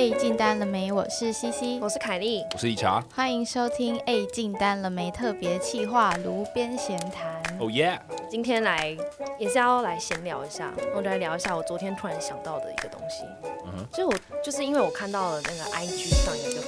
[0.00, 0.90] A 进单了没？
[0.90, 3.04] 我是西西，我是凯莉，我是一茶。
[3.14, 7.42] 欢迎收听 A 进单了没特别企划炉边闲谈。
[7.60, 8.00] 哦耶！
[8.30, 8.96] 今天来
[9.38, 13.24] 也是要来闲聊一下，我就来聊一下我昨天突然想到的一个东西。
[13.66, 16.62] 嗯哼，就我就是因为我看到了那个 IG 上有一个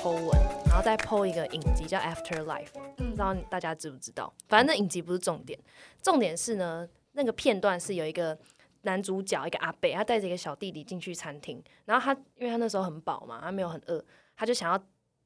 [0.00, 0.30] po 文，
[0.64, 4.32] 然后再 po 一个影集叫 Afterlife，不知道大家知不知道？
[4.48, 5.58] 反正那影集不是重点，
[6.02, 8.38] 重点是呢，那个片段是有一个。
[8.82, 14.04] 男主角一个阿贝，他带着一个小弟弟进去餐厅，然后他因为他那时候很饱嘛，他没有很饿，
[14.36, 14.80] 他就想要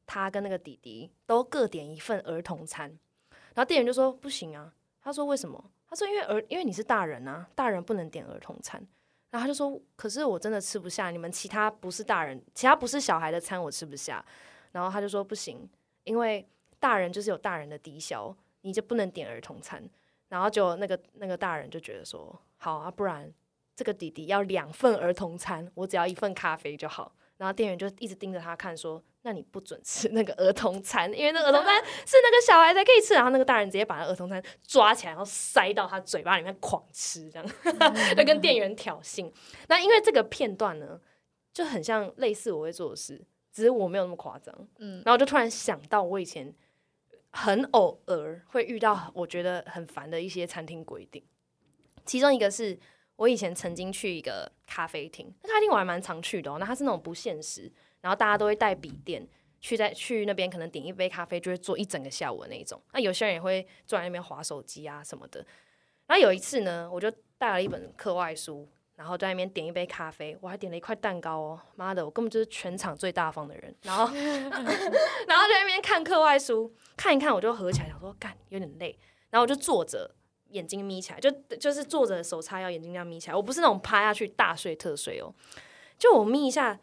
[0.07, 2.89] 他跟那个弟弟都各点一份儿童餐，
[3.55, 5.62] 然后店员就说不行啊，他说为什么？
[5.87, 8.81] 他说因为儿因为你是大人啊，大人不能点儿童餐，
[9.31, 14.25] 然后他就说可是我真的吃不下，你们其他不是大人，其他不是小孩的餐我吃不下，
[14.73, 15.69] 然后他就说不行，
[16.05, 16.48] 因为
[16.81, 19.87] 大人就是有大人的低消，你就不能点儿童餐，
[20.29, 23.31] 然后就那个那个大人就觉得说好啊，不然。
[23.75, 27.15] 这个弟弟要两份儿童餐，我只要一份咖啡就好。
[27.39, 37.48] 然后店员就一直盯着他看，说：“那你不准吃那个儿童餐，因为那儿童餐 是那个小孩才可以吃。”然后那个大人直接把那儿童餐抓起来，然后塞到他嘴巴里面狂吃，这样
[38.17, 39.28] 就跟店员挑衅。
[39.67, 41.00] 那因为这个片段呢，
[41.53, 44.55] 就很像类似我会做的事，只是我没有那么夸张。
[44.78, 46.55] 嗯，然后就突然想到我以前
[47.31, 51.25] 很偶尔会遇到我觉得很烦的一些餐厅规定，
[52.05, 52.78] 其中一个是。
[53.17, 56.57] 我以前曾经去一个咖啡厅，那咖啡厅我还蛮常去的哦。
[56.59, 59.27] 那它是那种不限时，然后大家都会带笔电
[59.61, 62.83] 去，在去那边可能点一杯咖啡就会坐一整个下午的那种。
[62.93, 65.45] 那有些人也会坐在那边划手机啊什么的。
[66.07, 71.61] 然后有一次呢，我就带了一本课外书，然后在那边点一杯咖啡，我还点了一块蛋糕哦。
[71.77, 73.75] 妈的，我根本就是全场最大方的人。
[73.83, 78.99] 然后 然后在那边看课外书，看一看我就合起来，想说干有点累，
[79.31, 80.17] 然后我就坐着。
[80.53, 83.36] 眼睛眯起来，就就是坐着手叉腰，眼睛这样眯起来。
[83.36, 85.34] 我不是那种趴下去大睡特睡哦，
[85.98, 86.78] 就我眯一下，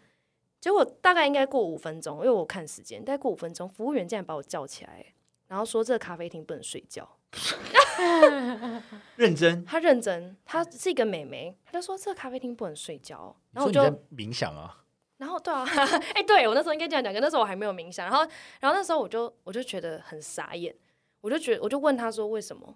[0.59, 5.05] 结果大概应该过五分钟，因为我看时间，大概过五分钟，服务员竟然把我叫起来，
[5.47, 7.07] 然后说这个咖啡厅不能睡觉。
[9.17, 9.63] 认真？
[9.65, 13.35] 他认真，他是一个美眉，他就说这个咖啡厅不能睡觉。
[13.51, 13.81] 然后我就
[14.15, 14.83] 冥想啊。
[15.17, 15.65] 然后对啊，
[16.15, 18.07] 哎，对我那时候应该这样讲，可那时候我还没有冥想。
[18.09, 18.25] 然后，
[18.61, 20.73] 然后那时候我就我就觉得很傻眼，
[21.19, 22.73] 我就觉我就问他说为什么？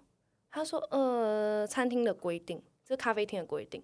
[0.54, 3.82] 他说：“呃，餐厅的规定，这咖啡厅的规定。”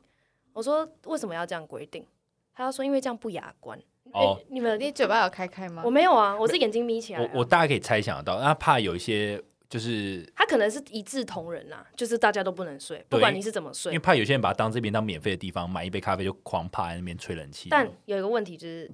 [0.54, 2.06] 我说：“为什么要这样规定？”
[2.54, 3.76] 他说：“因为这样不雅观。”
[4.14, 5.82] 哦，你们你嘴巴有开开吗？
[5.84, 7.20] 我没有啊，我是眼睛眯起来。
[7.20, 17.68] 我我大概可以猜想到，他怕有一些就是他可能是一致同仁啊，就是大家都不能睡，不管你是怎么睡，因为怕有些人把当这边当免费的地方，买一杯咖啡就狂趴在那边吹冷气。
[17.68, 18.88] 但有一个问题就是，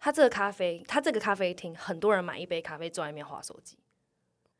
[0.00, 3.78] 他这个咖啡，他这个咖啡厅，很多人买一杯咖啡坐在那边划手机，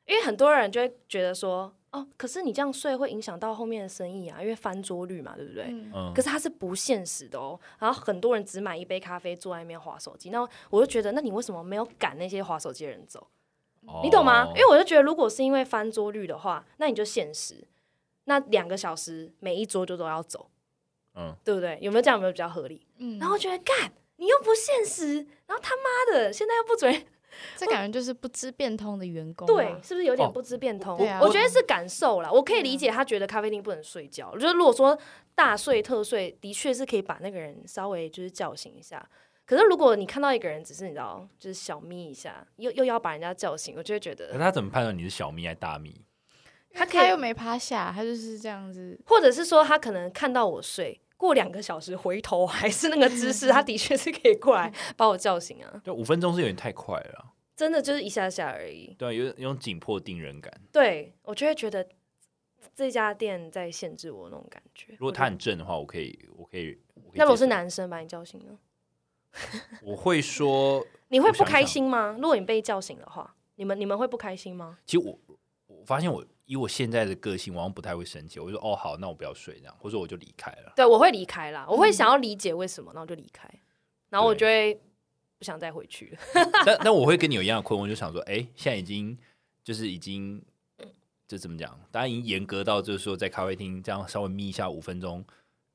[0.06, 1.74] 因为很多人就会觉得说。
[1.92, 5.64] 哦，可是你这样睡会影响到后面的生意啊，因为翻桌率嘛，对不对？
[5.68, 6.12] 嗯。
[6.14, 7.58] 可是它是不现实的哦。
[7.78, 10.30] 然后很多人只买一杯咖啡，坐在那边划手机。
[10.30, 10.40] 那
[10.70, 13.26] 我就觉得，那你为什么没有赶那些划手机的人走？
[14.04, 14.46] 你懂吗？
[14.54, 17.66] 因为我就觉得，如果是因为翻桌率的话，那你就现实，
[18.24, 20.48] 那两个小时每一桌就都要走，
[21.16, 21.76] 嗯，对不对？
[21.80, 22.18] 有没有这样？
[22.18, 22.86] 有没有比较合理？
[22.98, 23.18] 嗯。
[23.18, 27.04] 然后觉得干，你又不现实，然后他妈的，现在又不准。
[27.56, 30.98] 这感觉就是不知变通的员工，对，是不是有点不知变通？
[31.20, 34.30] 我觉得是感受了，我可以理解他觉得咖啡厅不能睡觉。
[34.32, 34.98] 我觉得如果说
[35.34, 39.08] 大睡特睡，的确是可以把那个人稍微就是叫醒一下。
[39.46, 44.38] 可是如果你看到一个人只是你知道，就是小眯一下，又又要把人家叫醒，我就会觉得。
[44.38, 46.00] 他怎么判断你是小眯还是大眯？
[46.72, 51.00] 他他又没趴下，他就是这样子，或者是说他可能看到我睡。
[51.20, 55.80] 过两个小时回头 还是那个姿势， 他的确是可以过来把我叫醒啊。
[55.84, 58.94] 就，五分钟是有点太快了，真的就是一下下而已。
[58.98, 60.50] 对，有有种紧迫盯人感。
[60.72, 61.86] 对我就会觉得
[62.74, 64.94] 这家店在限制我那种感觉。
[64.98, 66.80] 如果他很正的话，我可以，我可以。
[67.12, 68.58] 那如果是男生把你叫醒呢？
[69.84, 72.16] 我会说，你会不开心吗？
[72.18, 74.78] 如果你被叫醒的话，你们你们会不开心吗？
[74.86, 75.18] 其实我
[75.66, 76.24] 我发现我。
[76.50, 78.40] 以我现在的个性，往往不太会生气。
[78.40, 83.48] 我就说：“哦，好，那我不要睡这样，或者我就离开了。”对，我会离开啦，我会想要理解为什么，然后就离开，
[84.08, 84.74] 然后我就会
[85.38, 86.18] 不想再回去了。
[86.66, 89.16] 但但我会跟你有一样的困惑，就想说：“哎，现在已经
[89.62, 90.42] 就是已经，
[91.28, 91.80] 就怎么讲？
[91.92, 95.24] 大家已经严格到就是说，在咖啡厅这样稍微眯一下五分钟。”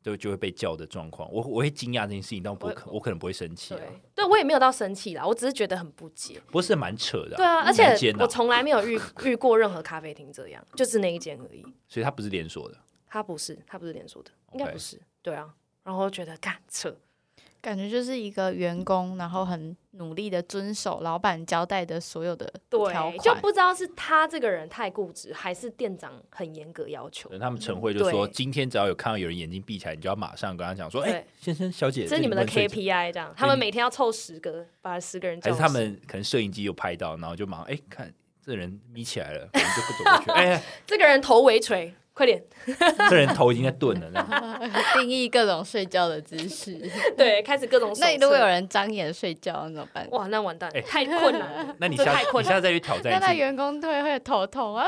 [0.05, 3.73] 就就会被叫的状况，我我会惊讶这件事情，但不可我可能不会生气。
[3.73, 3.81] 对，
[4.13, 6.39] 对我也没有到生气啦，我只是觉得很不解。
[6.51, 7.35] 不是蛮扯的。
[7.35, 11.65] 对啊，而且我从来没有遇遇过任何咖啡厅这样，就是那一间而已。
[11.87, 12.77] 所以它不是连锁的。
[13.07, 15.01] 它不是，它不是连锁的，应该不是。
[15.23, 15.51] 对啊，
[15.83, 16.95] 然后觉得干扯。
[17.65, 27.27] 感觉就是一个员工，然后很努力的遵守老板交代的所有的条，款，就不知道是他这个人太固执，还是店长很严格要求。
[27.39, 35.49] 他们晨会就说，今天只要有看到有人眼睛闭起来，你就要马上跟他讲说，哎、对先生小姐，这是你们的 KPI，这样，他们每天要凑十个，把十个人叫。
[35.49, 38.13] 还是他们可能摄影机有拍到，然后就马上哎、看
[38.45, 42.41] 这人眯起来了，我们就不走过去， 哎、这个人头微垂，快点，
[43.09, 44.27] 这人头已经在顿了，
[44.95, 46.79] 定义各种睡觉的姿势。
[47.17, 47.93] 对，开始各种。
[47.99, 50.07] 那如果有人张眼睡觉，那怎么办？
[50.11, 51.75] 哇，那完蛋哎，太困难了。
[51.77, 54.87] 那你下这太困你下次再去挑那那战一次，员工会会头痛啊！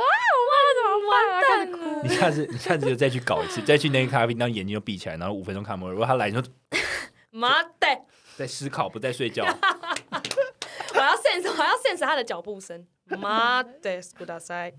[1.09, 6.49] 完蛋了，你下次你下次就再去搞一次，再去那个咖啡厅，然后眼睛就闭起来，然后五分钟看不，如果他来，你就
[7.31, 7.87] 妈的！
[8.37, 9.45] 在思考，不在睡觉。
[10.93, 12.85] 我要 sense，我要 sense 他的脚步声。
[13.19, 14.73] 妈的，斯库达塞，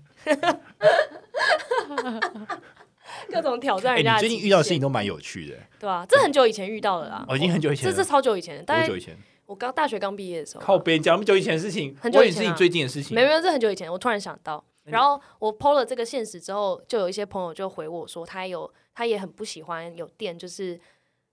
[3.27, 4.13] 各种挑战哎、人家。
[4.17, 9.17] 你最近遇到的事情都蛮有趣的，对吧、这很久以前遇到的啦，哦，已经很久以前了，这是超久以前的，大概多久以前？
[9.47, 10.67] 我刚大学刚毕业的时候吧。
[10.67, 13.15] 靠边讲那么久以前的事情，很久以前是你最近的事情。
[13.15, 20.79] 没有没有，这很久以前，我突然想到，然后我 PO 了这个现实之后，就有一些朋友就回我说，他有他也很不喜欢有店，就是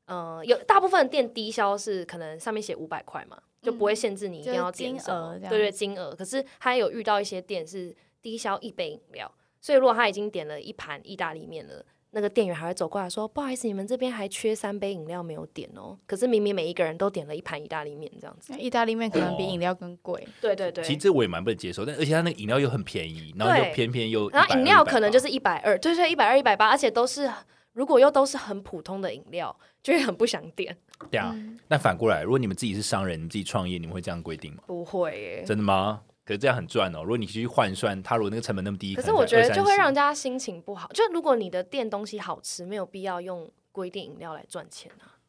[0.07, 3.37] 呃，有大部分的店低消是可能上面写五百块嘛，
[3.67, 6.15] 就不会限制你一定要点就是什么，金额对对，金额。
[6.15, 9.31] 可是他有遇到一些店是低消一杯饮料，
[9.61, 11.85] 所以如果他已经点了一盘意大利面了。
[12.13, 18.55] 那个店员还会走过来说：“不好意思，你们这边还缺三杯饮料没有点哦。”可是明明每一个人都点了一盘意大利面，这样子。
[18.55, 27.31] 那意大利面可能比饮料更贵，对对对，其实这我也蛮不能接受，但而且他那个饮料又很便宜，然后又对偏偏又然后饮料可能就是一百二，对对，一百二、一百八，而且都是
[27.77, 30.75] 如果又都是很普通的饮料， 就会很不想点。
[31.11, 31.37] 对啊。
[31.69, 34.63] 那反过来，如果你们自己是商人，你们自己创业，你们会这样规定吗？
[34.67, 36.01] 不会耶，真的吗？
[36.25, 37.03] 可是这样很赚哦。
[37.03, 40.89] 如果你去换算，他如果那个成本那么低，可是我觉得就会让人家心情不好。
[40.95, 45.21] 就如果你的店东西好吃，没有必要用规定饮料来赚钱啊。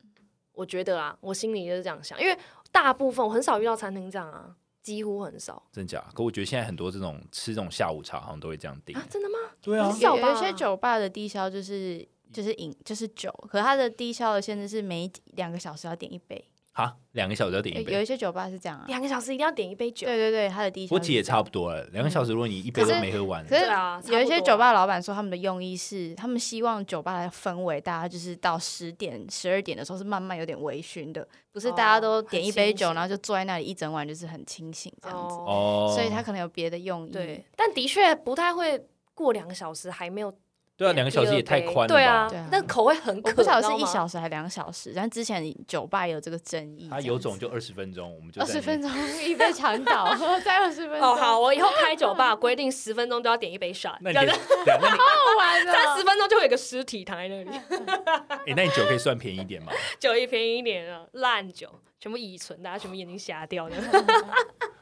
[0.53, 2.35] 我觉得啊，我心里就是这样想，因为
[2.71, 6.03] 大部分我很少遇到餐厅这样啊，几乎很少真假？
[6.15, 9.05] 可我觉得现在很多这种吃这种下午茶，好像都会这样定啊。。
[9.07, 9.35] 真的吗？
[9.61, 16.43] 对啊有一些酒吧的低消就是就是饮就是酒，可它的低消的限制是每两个小时要点一杯。
[16.71, 17.91] 好，两个小时要点一杯。
[17.91, 18.85] 有有一些酒吧是这样啊。
[18.87, 20.05] 两个小时一定要点一杯酒。
[20.05, 20.93] 对对对，它的低消。
[20.93, 21.49] 我姐也差不。
[21.49, 35.33] 多了，两个小时，如果你一杯都没喝完，可是对啊有一些酒吧老板说，他们的用意是，他们希望酒吧的氛围，大家就是到十点、十二点的时候是慢慢有点微醺的，不是大家都点一杯酒，然后就坐在那里一整晚就是很清醒这样子。
[35.33, 37.09] 哦，哦，所以他可能有别的用意。
[37.09, 38.79] 对，但的确不太会
[39.15, 40.31] 过两个小时还没有
[40.77, 41.87] 对啊，两个小时也太宽了吧？
[41.87, 46.87] 对啊对啊，那口味很可，我不晓得是一小时还两小时，但之前酒吧有这个争议。
[46.89, 48.91] 他有种就二十分钟，我们就二十分钟
[49.25, 50.13] 一杯长岛，
[50.45, 55.03] 再二十分钟，哦，好，我以后开酒吧规定十分钟都要点一杯 shot，那你可以这样对啊，那你好
[55.39, 57.49] 玩三十分钟就会有一个尸体躺在那里，
[58.45, 59.71] 哎，那你酒可以算便宜一点吗？
[59.99, 61.67] 酒也便宜一点啊，烂酒
[61.99, 63.75] 全部乙醇，大家全部眼睛瞎掉的，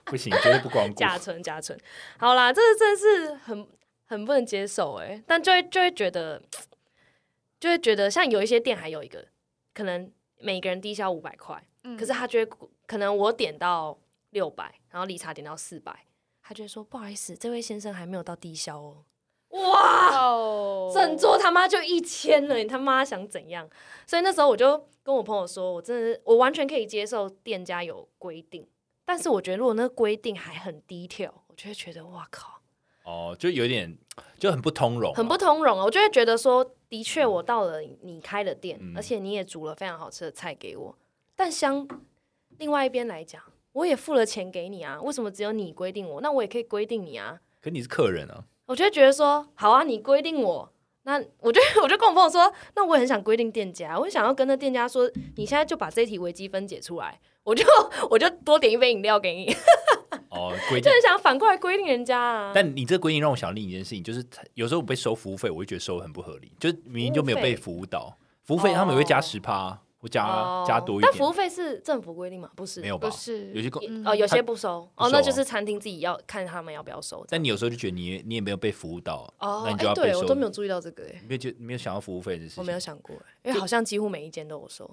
[0.04, 0.96] 不行，绝对不光顾。
[0.96, 1.80] 甲醇甲醇。
[2.18, 3.66] 好啦，这个真的是很
[4.06, 6.42] 很不能接受哎，但就会就会觉得，
[7.60, 9.28] 就会觉得像有一些店还有一个
[9.74, 11.62] 可能每个人低消五百块。
[11.88, 12.58] 嗯可是他就会
[12.88, 13.96] 可能我点到
[14.32, 16.06] 六百，然后理查点到四百，
[16.42, 19.06] 他就会说不好意思，这位先生还没有到低消哦。
[19.50, 23.70] 哇，哦整桌他妈就一千了，你他妈想怎样？
[24.08, 28.68] 所以那时候我就跟我朋友说，我真的是我完全可以接受店家有规定，
[29.06, 32.55] 但是我觉得如果那个规定还很低调，我就会觉得哇靠，
[33.06, 33.98] 哦，就有点
[34.40, 35.86] 就很不通融啊，很不通融啊！
[35.86, 40.98] 我就会觉得说，的确我到了你开的店，嗯而且你也煮了非常好吃的菜给我，
[41.36, 41.88] 但相
[42.58, 43.42] 另外一边来讲，
[43.74, 46.22] 我也付了钱给你啊，为什么只有你规定我？
[46.22, 47.40] 那我也可以规定你啊！
[47.62, 50.72] 可你是客人啊，我就会觉得说，好啊，你规定我，
[51.04, 57.66] 那 我就我就跟我朋友说，那我也很想规定店家，我想要跟那店家说，你现在就把这题微积分解出来，我就
[58.10, 59.54] 我就多点一杯饮料给你，
[60.30, 60.94] 哦， 规就定。
[60.94, 62.52] 很想反过来规定人家啊。
[62.54, 72.50] 但你这规定让我想到另一件事情，就是有时候我被收服务费，我会觉得收得很不合理，就是明明就没有被服务到，服务费他们也会加十趴，或加、哦加多一点但服务，费是政府规定吗？
[72.56, 73.16] 不是，没有吧不？
[73.16, 77.26] 是有些公，嗯哦，有些不收哦，不收啊那就是餐厅自己要看他们要不要收。
[77.30, 80.20] 但你有时候就觉得你你也没有被服务到，哦那，你就哎，要被收。
[80.20, 84.90] 对我都没有注意到这个，哎，你没有觉没有想到服务费的事情，我没有想过，哎因为好像几乎每一间都有收，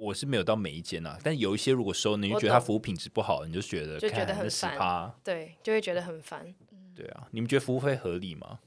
[0.00, 6.54] 我是没有到每一间啊，但有一些如果收，你就我觉得它服务品质不好，你就觉得就觉得很十烦趴，对，就会觉得很烦。
[6.94, 8.60] 对啊，你们觉得服务费合理吗？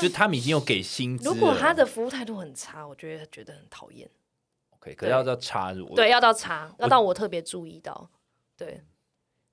[0.00, 4.10] 就他们已经有给薪资，如果他的服务态度很差，我觉得觉得很讨厌。
[4.70, 8.10] OK，可是要到差，我对，要到查，要到我特别注意到，
[8.56, 8.82] 对，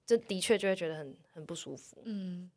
[0.06, 2.02] 这的确就会觉得很很不舒服。
[2.06, 2.50] 嗯，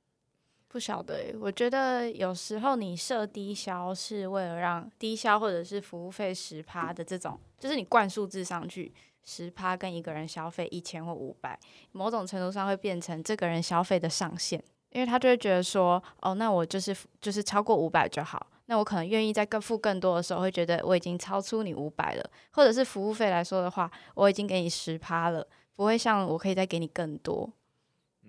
[0.72, 11.58] 不晓得诶，我觉得有时候你设低消是为了让低消或者是服务费十趴的这种，就是你灌数字上去，十趴跟一个人消费一千或五百，
[11.90, 27.50] 某种程度上会变成这个人消费的上限，因为他就会觉得说，哦，那我就是就是超过五百就好，那我可能愿意再更付更多的时候，会觉得我已经超出你五百了，或者是服务费来说的话，我已经给你十趴了，不会像我可以再给你更多。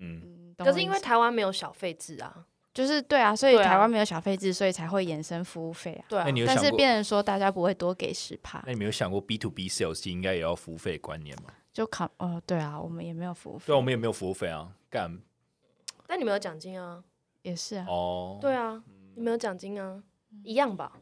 [0.01, 6.05] 嗯，可是因为台湾没有小费制啊，就是对啊，所以台湾没有小费制，所以才会衍生服务费啊。
[6.09, 6.77] 对啊那，你有但是想过？
[6.77, 11.53] 变成说大家不会多给十趴那，你没有想过 B to B sales 应该也要服务费观念吗？
[11.71, 15.17] 就考哦，对啊，我们也没有服务费对啊，，我们也没有服务费啊，干
[16.07, 17.01] 但你没有奖金啊，
[17.43, 17.85] 也是啊。
[17.87, 18.37] 哦。
[18.41, 18.83] 对啊，
[19.15, 20.03] 你没有奖金啊，
[20.43, 20.93] 一样吧，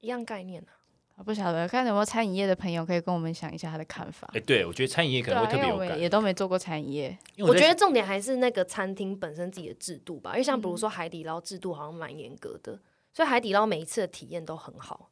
[0.00, 0.76] 一样概念啊。
[1.18, 4.40] 我不晓得，看有没有餐饮业的朋友可以跟我们讲一下他的看法哎、。
[4.40, 12.78] 对，我觉得餐饮业可能会特别有感，也都没做过餐饮业，我觉得重点还是那个餐厅本身自己的制度吧，因为像比如说海底捞制度好像蛮严格的，
[13.12, 15.10] 所以海底捞每一次的体验都很好。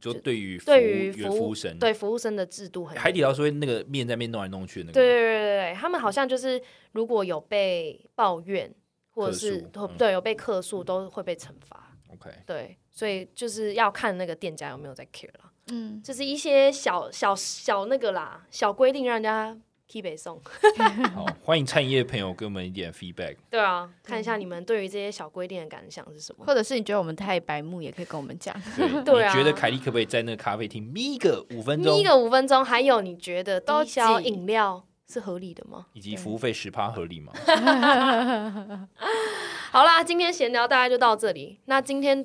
[0.00, 6.60] 就对于服务对于服务务生，对服务生的制度很海底捞是会那个面在面弄来弄去的那个，对对对对对，他们好像就是
[6.92, 8.72] 如果有被抱怨
[9.10, 11.91] 或者是嗯对有被客诉，都会被惩罚。
[12.14, 19.56] ，OK，对，所以就是要看那个店家有没有在 care 啦，嗯，就是一些小小小那个啦，小规定让人家
[19.90, 20.40] keep 北送。
[21.14, 23.36] 好，欢迎餐饮业的朋友给我们一点 feedback。
[23.50, 26.44] 对啊，看一下你们对于这些小规定的感想是什么。
[26.44, 28.54] 或者是你觉得我们太白目，也可以跟我们讲。
[29.04, 35.86] 对， 你觉得凯莉可不可以在那个咖啡厅眯个五分钟眯，个五分钟，还有你觉得都低消饮料是合理的吗？
[35.92, 37.32] 以及服务费十趴合理吗？
[39.72, 41.58] 好啦，今天闲聊大概就到这里。
[41.64, 42.22] 那今天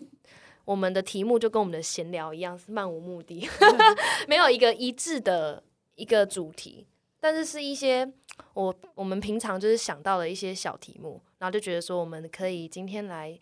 [0.65, 3.49] 我们的题目就跟我们的闲聊一样，是漫无目的，
[4.27, 5.63] 没有一个一致的
[5.95, 6.85] 一个主题，
[7.21, 8.11] 但是是一些
[8.53, 13.39] 我我们平常就是想到的一些小题目，然后就觉得说我们可以今天来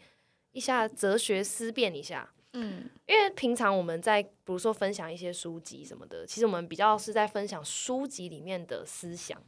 [0.51, 2.31] 一下哲学思辨一下。
[2.53, 9.41] 嗯，因为平常我们在比如说分享一些书籍什么的，其实我们比较是在分享书籍里面的思想，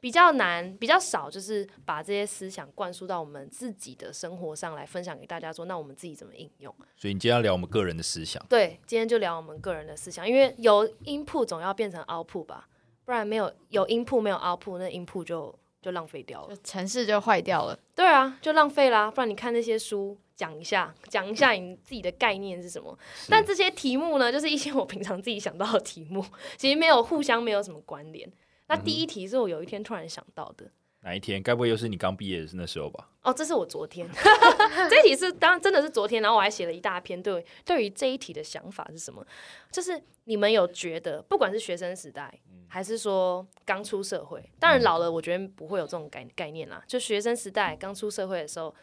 [0.00, 6.74] 比较难，比较少，就是把这些思想灌输到我们自己的生活上来分享给大家说，那我们自己怎么应用？
[6.96, 12.68] 所以你今天要聊我们个人的思想，对，今天就聊我们个人的思想，因为有 input 总要变成 output 吧，
[13.04, 16.62] 不然没有有 input 没有 output，那 input 就就浪费掉了就。
[16.62, 17.76] 城市就坏掉了。
[17.94, 19.10] 对啊，就浪费啦。
[19.10, 22.96] 不然你看那些书，讲一下，讲一下你自己的概念是什么。
[23.28, 26.24] 但这些题目呢，就是一些我平常自己想到的题目，
[26.56, 28.30] 其实没有互相没有什么关联。
[28.68, 30.70] 那第一题是我有一天突然想到的。
[31.00, 31.40] 哪一天？
[31.40, 33.08] 该不会又是你刚毕业的那时候吧？
[33.22, 34.08] 哦，这是我昨天，
[34.90, 39.24] 这一题是当然真的是昨天，然后我还写了一大篇对对于这一题的想法是什么？
[39.70, 46.82] 就是你们有觉得，不管是学生时代，还是说刚出社会，当然老了，我觉得不会有这种概概念啦。
[46.86, 48.74] 就学生时代刚出社会的时候，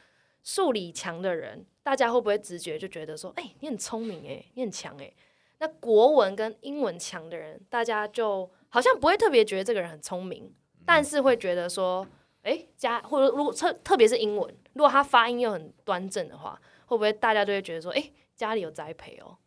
[0.42, 5.14] 数理强的人，大家会不会直觉就觉得说，哎、你很聪明哎、你很强哎、
[5.60, 10.52] 那国文跟英文强的人，大家就好像不会特别觉得这个人很聪明，
[10.86, 12.06] 但是会觉得说，
[12.42, 19.38] 哎、加或者如果特特别是英文，如果他发音又很端正的话，会不会大家都会觉得说，哎、家里有栽培哦？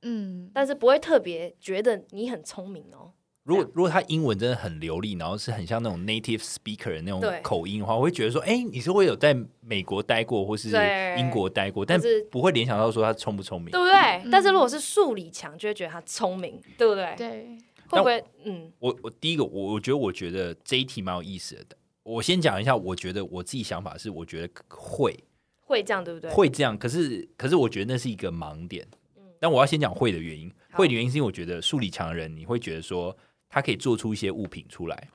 [0.00, 3.12] 嗯，但是不会特别觉得你很聪明哦。
[3.44, 10.70] 如果如果他英文真的很流利，然后是很像那种 native speaker 的那种口音的话，我会觉得说，哎、你是会有在美国待过或是
[11.18, 13.78] 英国待过，但是不会联想到说他聪不聪明对。
[13.78, 14.30] 不对？
[14.30, 17.14] 但是如果是数理强，就会觉得他聪明，对不对？
[17.16, 18.24] 对，会不会？
[18.44, 21.76] 嗯，我我第一个，我我觉得我觉得这一题蛮有意思的。
[22.02, 25.14] 我先讲一下，我觉得我自己想法是，我觉得会
[25.60, 26.30] 会这样，对不对？
[26.30, 28.86] 会这样，可是可是我觉得那是一个盲点。
[29.16, 33.16] 嗯但我要先讲会的原因，会的原因是因为我觉得数理强的人，你会觉得说
[33.48, 35.08] 他可以做出一些物品出来，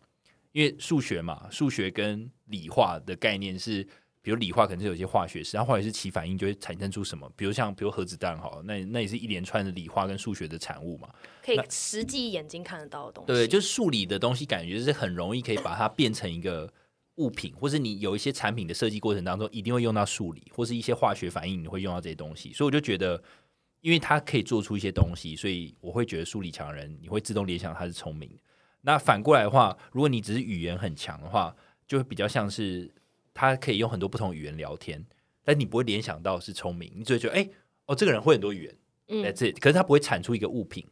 [0.53, 3.85] 因为数学嘛，数学跟理化的概念是，
[4.23, 11.09] 比如理化可能是有一些化学式，然后化学式起反应就会产生出什么，比如像比如核子弹好了，那那也是一连串的理化跟数学的产物嘛。
[11.43, 13.27] 可以实际眼睛看得到的东西。
[13.27, 16.71] 对，就是数理的东西，感觉是很容易可以把它变成一个
[17.15, 22.53] 物品，或是你有一些产品的设计过程当中，一定会用到数理，或是一些化学反应，你会用到这些东西。
[22.53, 23.21] 所以我就觉得，
[23.81, 28.37] 因为它可以做出一些东西，所以我会觉得数理强的人，你会自动联想他是聪明的。
[28.79, 31.53] 那反过来的话，如果你只是语言很强的话，
[31.85, 32.89] 就会比较像是
[33.33, 35.03] 他可以用很多不同语言聊天，
[35.43, 37.49] 但你不会联想到是聪明，你只会觉得，哎、
[37.87, 38.75] 哦，这个人会很多语言。
[39.09, 39.59] 嗯 it。
[39.59, 40.87] 可是他不会产出一个物品，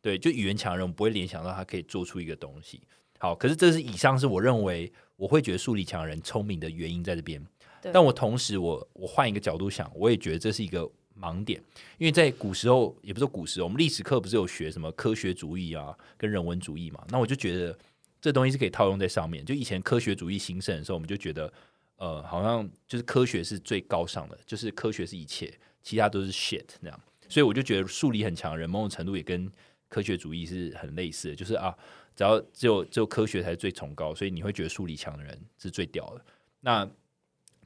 [0.00, 2.80] 对，就语言强人，我们不会联想到他可以做出一个东西。
[3.18, 7.44] 好，可是这是以上是我认为我会觉得数理强人聪明的原因在这边。
[7.92, 10.88] 但我同时我我换一个角度想，我也觉得这是一个
[11.20, 11.60] 盲点，
[11.98, 17.04] 因为在古时候也不是古时候，我们历史课不是有学什么科学主义啊跟人文主义嘛？
[17.08, 17.76] 那我就觉得
[18.20, 19.44] 这东西是可以套用在上面。
[19.44, 21.52] 就以前科学主义兴盛的时候，我们就觉得。
[22.00, 25.52] 呃，好像就是科学是最高尚的，就是科学是一切，
[25.82, 27.00] 其他都是 shit 那样。
[27.28, 29.48] 所以我就觉得数理很强的人，某种程度也跟
[29.88, 31.76] 科学主义是很类似的，就是啊，
[32.16, 36.24] 只要只有只有科学才是最崇高，所以你会觉得数理强的人是最屌的。
[36.60, 36.90] 那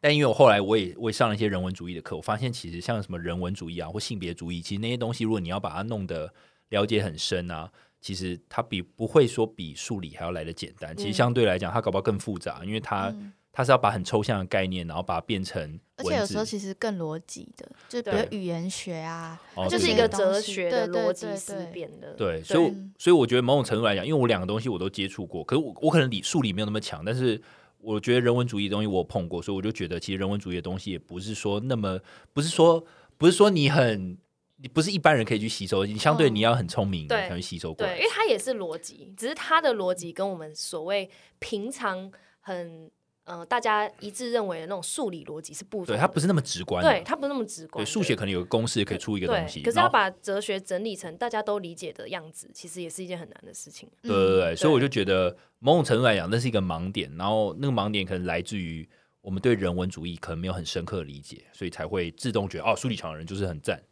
[0.01, 6.35] 但因为我后来我也我也上了一些人文主义的课，我发现其实像什么人文主义啊或性别主义，其实那些东西如果你要把它弄得
[6.71, 10.95] 了解很深啊，其实它比不会说比数理还要来的简单。
[10.97, 13.15] 其实相对来讲，它搞不好更复杂，因为它
[13.55, 22.13] 它是要把很抽象的概念，然后把它变成，而且有时候其实更逻辑的，就比如语言学啊，就是一个哲学的逻辑思辨的。
[22.15, 27.41] 对，所以所以我觉得某种程度来讲，因为我两个东西我都接触过，可是我我可能理数理没有那么强，但是。
[27.87, 32.01] 我觉得人文主义的东西我碰过，所以我就觉得其实人文主义的东西也不是说那么
[32.33, 32.83] 不是说
[33.19, 34.17] 不是说你很
[34.57, 37.93] 你不是一般人可以去吸收，你相对你要很聪明才能吸收过来。
[37.93, 42.91] 对，因为它也是逻辑，只是它的逻辑跟我们所谓平常很。
[43.25, 46.85] 嗯，大家一致认为的那种数理逻辑是不对，它不是那么直观。
[46.85, 47.85] 对，它不是那么直观。
[47.85, 53.89] 对，数学可能有个公式可以出一个东西，可是要把哲学整理成大家都理解的样子，其实也是一件很难的事情。
[54.03, 57.11] 对对对，所以我就觉得某种程度来讲，那是一个盲点。
[57.17, 58.87] 然后那个盲点可能来自于
[59.23, 63.83] 我们对人文主义可能没有很深刻的理解，所以才会自动觉得哦，数理强的人就是很赞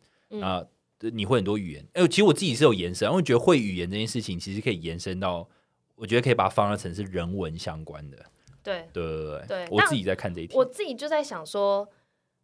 [0.43, 0.63] 啊。
[1.11, 5.49] 你会很多语言，哎，其实我自己是有延伸，因为觉得会语言这件事情其实可以延伸到，
[5.97, 8.19] 我觉得可以把它放大成是人文相关的。
[8.63, 11.85] 对对对对，我自己在看这一题，我自己就在想说，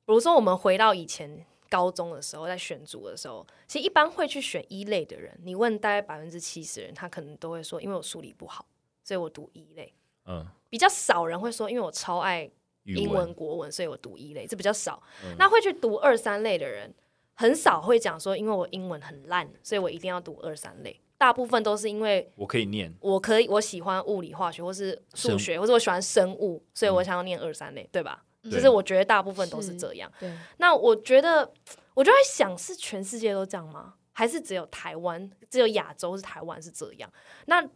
[0.05, 8.67] 比如说我们回到以前高中的时候，在选组的时候，其实一般会去选一类的人，你问大概百分之七十人，他可能都会说，因为我数理不好，
[9.05, 9.93] 所以我读一类。
[10.25, 12.51] 嗯，比较少人会说，因为我超爱
[12.85, 15.03] 英文国文，所以我读一类，这比较少。
[15.39, 16.93] 那会去读二三类的人，
[17.35, 21.01] 很少会讲说，因为我英文很烂，所以我一定要读二三类。
[21.19, 28.25] 大部分都是因为我可以念，我可以我喜欢物理化学，或是数学，或者我喜欢生物，所以我想要念二三类，对吧？
[28.45, 30.11] 就是我觉得大部分都是这样。
[30.59, 31.53] 那我觉得
[31.93, 33.95] 我就在想，是全世界都这样吗？
[34.13, 37.13] 还是只有台湾、只有亚洲是台湾是这样？
[37.47, 37.69] 那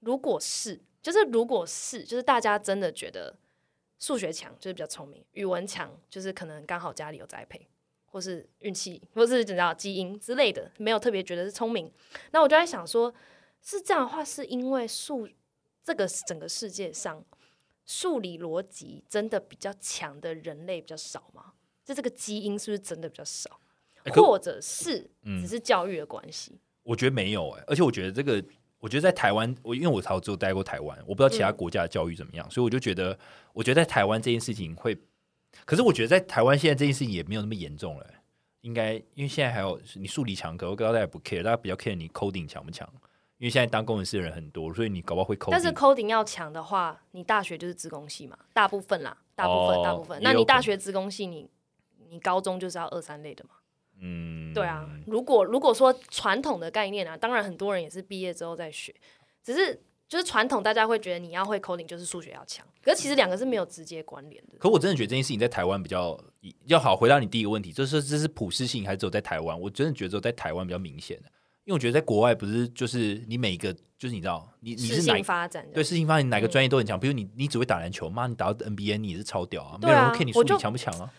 [0.00, 3.36] 如果是，就是如果是，就是大家真的觉得
[3.98, 7.68] 数学强就是比较聪明，语文强就是可能刚好家里有栽培。
[8.14, 11.90] 或是运气，或是怎样基因之类的，没有特别觉得是聪明。
[12.30, 13.12] 那我就在想，说
[13.60, 15.28] 是这样的话，是因为数
[15.82, 17.24] 这个整个世界上
[17.84, 21.54] 数理逻辑真的比较强的人类比较少吗？
[21.84, 23.58] 就这个基因是不是真的比较少，
[24.12, 25.10] 或者是
[25.40, 26.60] 只是教育的关系？
[26.84, 28.40] 我觉得没有哎，而且我觉得这个，
[28.78, 33.18] 我觉得在台湾，我因为我才只有待过台湾，我不知道其他国家的教育怎么样，所以我就觉得，
[33.52, 34.96] 我觉得在台湾这件事情会。
[35.64, 38.06] 可是我觉得在台湾现在这件事情也没有那么严重了，
[38.60, 42.88] 应该因为现在还有你数理强，可我大家也不 care，大家比较 care 你 coding 强不强？
[43.38, 45.50] 因为现在当工程师的人很多，所以你搞不好会 coding。
[45.50, 50.18] 但是 coding 要强的话，你大学就是资工系嘛，大部分啦，大部分大部分。
[50.22, 51.48] 那你大学资工系，你
[52.08, 53.50] 你高中就是要二三类的嘛？
[54.00, 54.88] 嗯，对啊。
[55.06, 58.94] 如果如果说传统的概念啊，当然很多人也是毕业之后再学，
[59.42, 59.82] 只是。
[60.14, 64.56] 就是传统，大家会觉得你要会 coding 就是数学要强，可是其实两个是没有直接关联的。
[64.60, 66.16] 可我真的觉得这件事情在台湾比较
[66.66, 66.94] 要好。
[66.94, 69.60] 回答你第一个问题，就是这是普适性还是只有在台湾？
[69.60, 71.24] 我真的觉得只有在台湾比较明显的，
[71.64, 81.10] 因为我觉得在国外不是就是你每一个就是你知道你你是哪发展对事情发展哪个专业都很强，比如你你只会打篮球，妈你打到 NBA 你也是超屌啊，没有人看你数理强不强啊。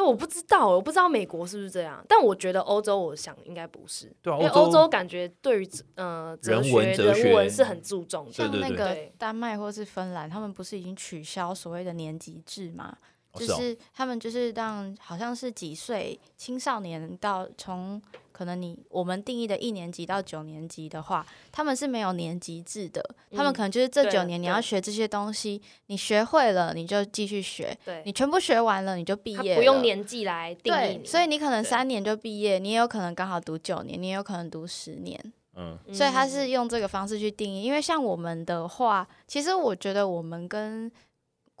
[0.00, 4.10] 对，我不知道，我不知道美国是不是这样，但我觉得欧洲，我想应该不是。
[4.22, 8.32] 对，因为欧洲感觉对于呃哲学、人文是很注重的。
[8.32, 12.96] 像那个丹麦或是芬兰，他们不是已经取消所谓的年级制嘛？
[13.34, 18.02] 就是他们就是让好像是几岁青少年到从
[18.40, 23.04] 可能你我们定义的一年级到九年级的话，他们是没有年级制的。
[23.36, 27.76] 他们可能就是这九年你要学这些东西，你学会了你就继续学，
[28.06, 31.04] 你全部学完了你就毕业，不用年纪来定义。
[31.04, 35.20] 所以你可能三年就毕业，你也有可能刚好读九年，你也有可能读十年。
[35.56, 37.62] 嗯，所以他是用这个方式去定义。
[37.62, 40.90] 因为像我们的话，其实我觉得我们跟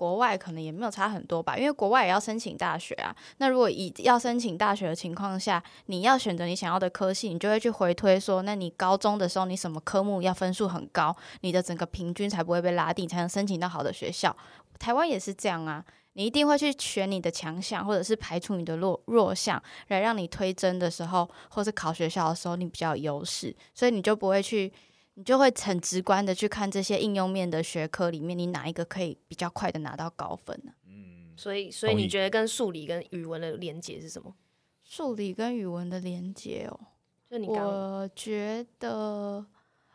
[0.00, 3.14] 国外可能也没有差很多吧，因为国外也要申请大学啊。
[3.36, 14.34] 那如果以要申请大学的情况下，你要选择你想要的科系，你就会去回推说，那你高中的时候你什么科目要分数很高，你的整个平均才不会被拉低，才能申请到好的学校。
[14.78, 15.84] 台湾也是这样啊，
[16.14, 24.72] 你一定会去选你的强项，或者是排除你的弱弱项，来让你推甄的时候，或是考学校的时候你比较有优势，所以你就不会去。
[25.14, 30.72] 你就会很直观的去看这些应用面的学科里面，你哪一个可以比较快的拿到高分呢？
[30.86, 34.34] 嗯，所以所以你觉得跟数理跟语文的连接是什么？
[34.82, 36.80] 数理跟语文的连接哦，
[37.28, 39.46] 就你我觉得，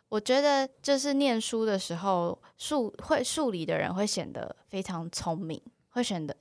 [0.08, 6.34] 我觉得就是念书的时候，数会数理的人会显得非常聪明，会显得，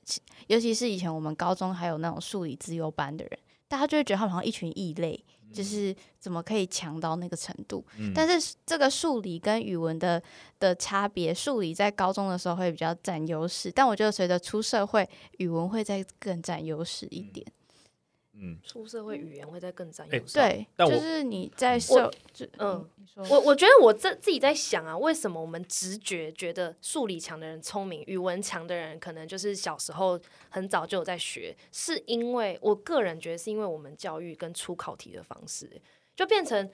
[0.47, 7.85] 尤其是以前我们高中还有那种数理自由班的人，大家就会觉得他们好像一群异类，就是怎么可以强到那个程度？
[8.15, 10.23] 但是这个数理跟语文的
[10.59, 17.47] 的差别，数理在高中的时候会比较占优势，但我觉得随着出社会，语文会再更占优势一点。
[17.47, 17.64] 嗯，
[18.65, 20.35] 出社会语言会再更占优势。
[20.35, 22.11] 对，就是你在社，
[22.59, 22.85] 嗯，
[23.31, 35.71] 我我觉得我这自己在想啊，为什么我们直觉觉得数理强的人聪明，语文强的人可能就是小时候很早就有在学，是因为我个人觉得是因为我们教育跟出考题的方式，
[36.17, 36.69] 就变成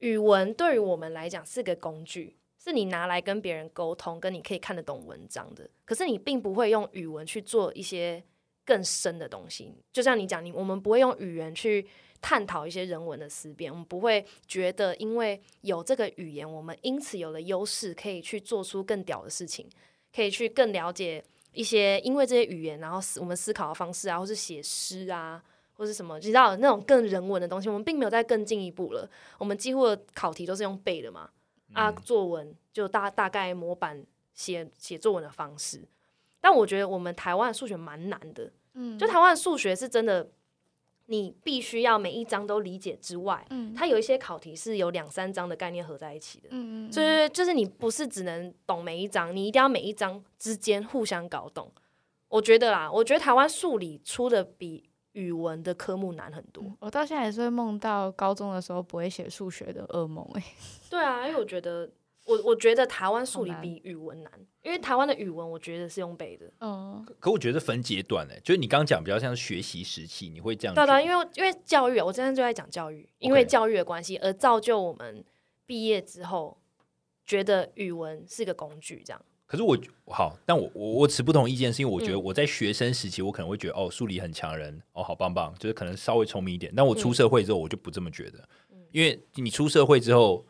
[0.00, 8.22] 语文对于我们来讲是个工具，是你拿来跟别人沟通，跟你可以看得懂文章的，可是你并不会用语文去做一些。
[8.64, 11.86] 更深的东西，就像你讲，你我们不会用语言去
[12.20, 19.68] 探讨一些人文的思辨，我们不会觉得因为有这个语言，我们因此有了优势，可以去做出更屌的事情，
[20.14, 21.22] 可以去更了解
[21.52, 25.42] 一些因为这些语言，然后思我们思考的方式啊，或是写诗啊，
[25.74, 29.08] 或是什么，你知道那种更人文的东西，我们并没有再更进一步了。
[29.38, 31.28] 我们几乎的考题都是用背的嘛，
[31.74, 35.82] 啊，作文就大大概模板写写作文的方式。
[36.44, 40.28] 但我觉得我们台湾数学蛮难的，嗯，就台湾数学是真的，
[41.06, 51.72] 你必须要每一章都理解之外，嗯，它有一些考题是有两三章的概念合在一起的，嗯嗯，就是就是你不是只能懂每一章，你一定要每一章之间互相搞懂。
[52.28, 56.62] 我觉得啦，我觉得台湾数理出的比语文的科目难很多。
[56.78, 60.44] 我到现在还是会梦到高中的时候不会写数学的噩梦，哎，
[60.90, 61.90] 对啊，因为我觉得。
[62.24, 64.32] 我我觉得台湾数理比语文难，
[64.62, 66.50] 因为台湾的语文我觉得是用背的。
[66.60, 70.74] 嗯，可我觉得分阶段呢，就是你刚刚讲比较像学习时期，你会这样。
[70.74, 75.24] 对对，因为因为教育，我今天就在讲教育，因为教育的关系而造就我们
[75.66, 76.58] 毕业之后
[77.26, 79.20] 觉得语文是个工具，这样。
[79.46, 86.72] 可是我好，但我我我持不同意见，是因为我觉得我在学生时期，我可能会觉得哦，数理很强人，哦，好棒棒，就是可能稍微聪明一点。
[86.74, 88.48] 但我出社会之后，我就不这么觉得，
[88.90, 90.44] 因为你出社会之后，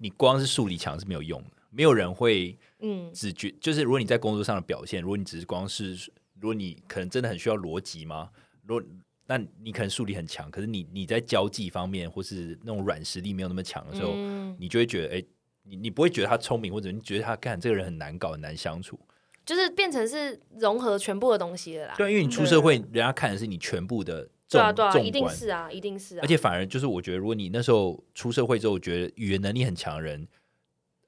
[0.00, 0.10] 你。
[0.16, 5.94] 光是数理强是没有用的，没有人会，嗯，只觉就是如果你在工作上的表现，如果你只是光是，
[6.40, 8.28] 如果你可能真的很需要逻辑吗？
[8.66, 8.84] 如果
[9.26, 14.12] 那你可能数理很强，可是你你在交际方面或是那种软实力没有那么强的时候，
[14.58, 15.24] 你就会觉得，哎，
[15.62, 18.98] 你你不会觉得他聪明，或者你觉得他干这个人很难搞、很难相处，
[19.46, 21.94] 就是变成是融合全部的东西了啦。
[21.96, 24.28] 对，因为你出社会，人家看的是你全部的。
[24.50, 26.20] 对啊，对啊，一定是啊，一定是啊。
[26.22, 30.26] 而且反而就是，我觉得如果你那时候出社会之后，觉得语言能力很强的人，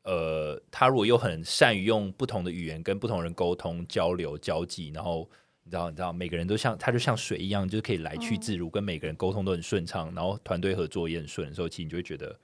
[0.05, 5.28] 呃，他如果又很善于用不同的语言跟不同人沟通、交流、交际，然后
[5.64, 12.38] 你知道，你知道，每个人都像他就像水一样，就是可以来去自如，跟每个人沟通都很顺畅，然后团队合作也很顺的时候，其实你就会觉得。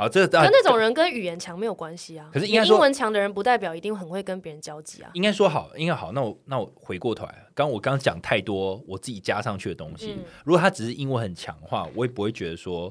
[0.00, 2.30] 好，这跟那种人跟语言强没有关系啊。
[2.32, 5.10] 可是应该，英文强的人不代表一定很会跟别人交际啊。
[5.12, 6.10] 应该说好，应该好。
[6.12, 10.16] 那我那我回过头来，刚我刚讲太多我自己加上去的东西。
[10.42, 12.90] 如果他只是英文很强的话，我也不会觉得说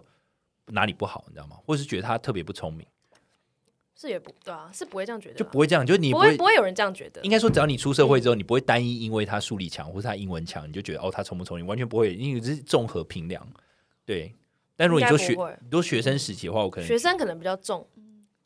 [0.68, 1.56] 哪里不好，你知道吗？
[1.66, 2.86] 或是觉得他特别不聪明，
[3.96, 7.20] 是也不对啊，是不会这样觉得，就不会这样，就你不会不会有人这样觉得。
[7.24, 13.44] 应该说，只要你出社会之后，你不会单一因为他数理强或是他英文强，你就觉得哦他聪不聪明，完全不会，因为这是综合评量，
[14.06, 14.32] 对。
[14.80, 17.86] 但如果你说学，你说学生时期的话，我可能学生可能比较重，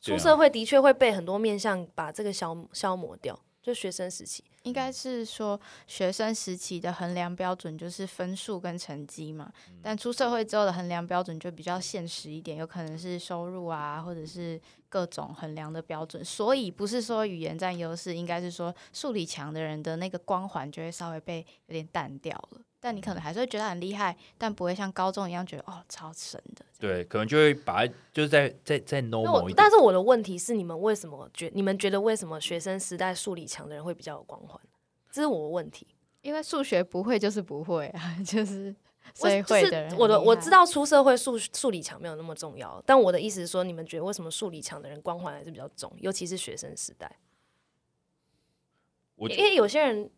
[0.00, 3.38] 出社会的确会被很多面向把这个消消磨掉。
[3.62, 9.50] 就学生时期，应该是说学生时期的衡量标准就是分数跟成绩嘛。
[9.80, 16.22] 但出社会之后的衡量标准就比较现实一点，有可能是收入啊，或者是各种衡量的标准。
[16.22, 22.60] 所以不是说语言占优势，应该是说数理强的人的那个光环就会稍微被有点淡掉了。
[22.84, 26.62] 但你可能还是会觉得很厉害，但不会像高中一样觉得哦超神的。
[26.78, 29.54] 对，可能就会把就是在在在 normal 一点。
[29.56, 31.50] 但是我的问题是，你们为什么觉？
[31.54, 34.60] 你们觉得为什么学生时代数理强的人会比较有光环？
[35.10, 35.86] 这是我的问题。
[36.20, 38.76] 因为数学不会就是不会啊， 就是
[39.14, 39.96] 所以会的人。
[39.96, 45.90] 我的我知道出社会数数理强没有那么重要，但我的意思是说，你们觉得为什么数理强的人光环还是比较重？
[46.00, 47.18] 尤其是学生时代。
[49.16, 50.10] 因为有些人。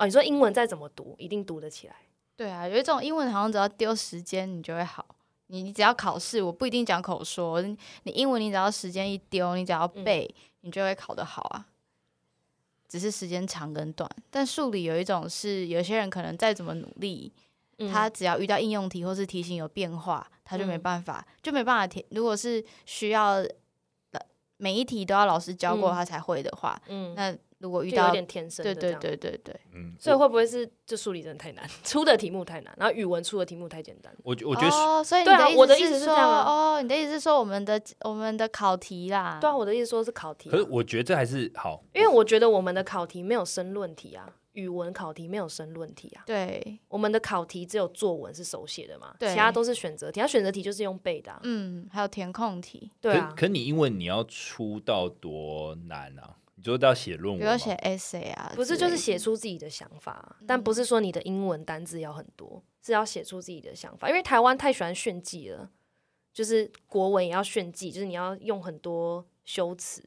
[0.00, 1.94] 哦，你说英文再怎么读，一定读得起来。
[2.34, 5.04] 对啊，有一种英文好像只要丢时间，你就会好。
[5.48, 7.78] 你你只要考试，我不一定讲口说，你
[8.12, 11.66] 英文你只要时间一丢，你只要背，你就会考得好啊。
[12.88, 14.10] 只是时间长跟短。
[14.30, 17.30] 但数理有一种是，有些人可能再怎么努力，
[17.92, 22.02] 他只要遇到应用题或是题型有变化，他就没办法，就没办法填。
[22.10, 23.44] 如果是需要
[24.56, 27.36] 每一题都要老师教过他才会的话，嗯，那。
[27.60, 29.00] 如果遇到就有点天生的对对这样。
[29.00, 34.12] 对对对，嗯，所以会不会是就数理真的太难，出的题目太难，然后语文出的题目太简单？
[34.24, 56.36] 我觉我觉得哦，所以你对啊我的意思是说，是这样啊哦，你的意思是说我们的我们的考题啦，对啊，我的意思说是考题啊、可是我觉得这还是好，因为我觉得我们的考题没有申论题啊，语文考题没有申论题啊，对，我们的考题只有作文是手写的嘛，对其他都是选择题，它选择题就是用背的、啊，嗯，还有填空题，对啊可，可你英文你要出到多难啊？
[56.60, 65.70] 你说要写论文吗，比如写 essay 啊，不是就是写出自己的想法啊、但嗯不是说你的英文单字要很多，是要写出自己的想法，因为台湾太喜欢炫技了，
[66.34, 70.02] 就是国文也要炫技，就是你要用很多修辞，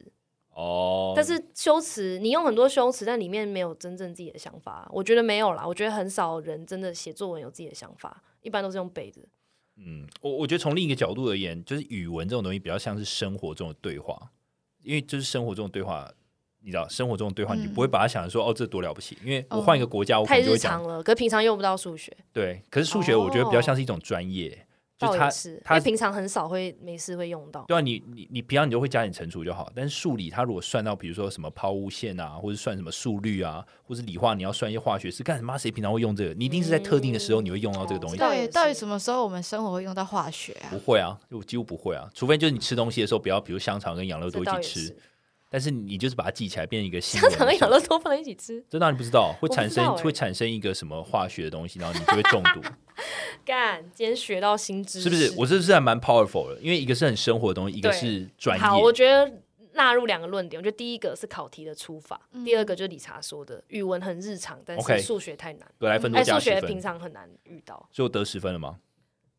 [0.50, 4.88] 哦，但是修辞你用很多修辞，但里面没有真正自己的想法。
[4.92, 9.20] 我觉得没有啦，我觉得很少人真的写作文有自己的想法，一般都是用背的。
[9.76, 14.30] 嗯，我我觉得从另一个角度而言，就是语文这种东西比较像是生活中的对话，
[14.84, 16.08] 因为就是生活中的对话，
[16.64, 27.64] 你知道，生活中的对话，嗯你不会把它想成说哦，这多了不起，因为我哦换一个国家，我可太能就会讲日常了，可是平常用不到数学，对，可是数学我觉得比较像是一种专业，就是它因它为平常很少会没事会用到。
[27.68, 35.58] 对啊，你你你平常你就会加点乘除就好，但是数理它如果算到比如说什么抛物线啊，或者算什么速率啊，或是理化你要算一些化学式，干什么？
[35.58, 36.34] 谁平常会用这个？
[36.34, 38.16] 你一定是在特定的时候你会用到这个东西。
[38.16, 40.78] 倒也是到底到底什么时候我们生活会用到化学啊不？
[40.78, 44.96] 会啊，就几乎不会啊，除非就是你吃东西的时候不要，比如香肠跟养乐多这倒也一起吃是，，
[45.54, 52.60] 但是你就是把它记起来，变成一个新香闻肠跟养乐多放在一起吃，这当然不知道，会产生会产生一个什么化学的东西，然后你就会中毒，
[53.46, 55.32] 干，今天学到新知识，是不是？
[55.38, 58.64] 我这是还蛮 powerful 的，因为一个是很生活的东西，一个是专业。
[58.64, 58.92] 好，我业。
[58.92, 59.32] 觉得
[59.74, 62.44] 纳入两个论点，我觉得第一个是考题的出法，嗯。
[62.44, 67.88] 第二个就是理查说的语文很日常，但是数学太难，格莱芬多哎，加十分，数学平常很难遇到。
[67.92, 68.80] 所以我得十分了吗？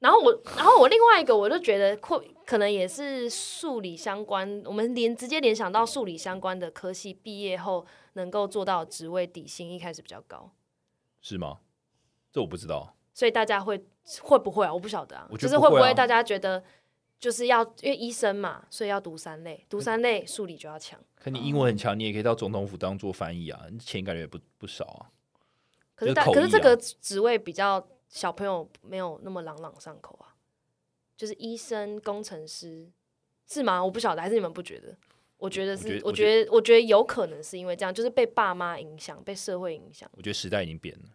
[0.06, 10.52] 然后我，然后我另外一个，我就觉得可可能也是数理相关，我们连直接联想到数理相关的科系毕业后能够做到职位底薪一开始比较高，
[11.22, 11.58] 是吗？
[12.32, 12.96] 这我不知道。
[13.15, 13.84] 所以大家会
[14.22, 14.72] 会不会啊？
[14.72, 16.63] 我不晓得啊，就是会不会大家觉得
[17.18, 21.00] 就是要因为医生嘛，所以要读三类，读三类数理就要强。
[21.15, 25.10] 可你英文很强，你也可以到总统府当做翻译啊，你钱感觉也不不少啊。
[25.96, 27.84] 可是大、就是口译啊可是这个职位比较
[28.15, 30.34] 小朋友没有那么朗朗上口啊，
[31.17, 32.89] 就是医生、工程师
[33.45, 33.84] 是吗？
[33.84, 34.95] 我不晓得，还是你们不觉得？
[35.36, 40.10] 我觉得是，我觉得，我觉得有可能是因为这样，就是被爸妈影响，被社会影响。
[40.13, 41.10] 我觉得时代已经变了。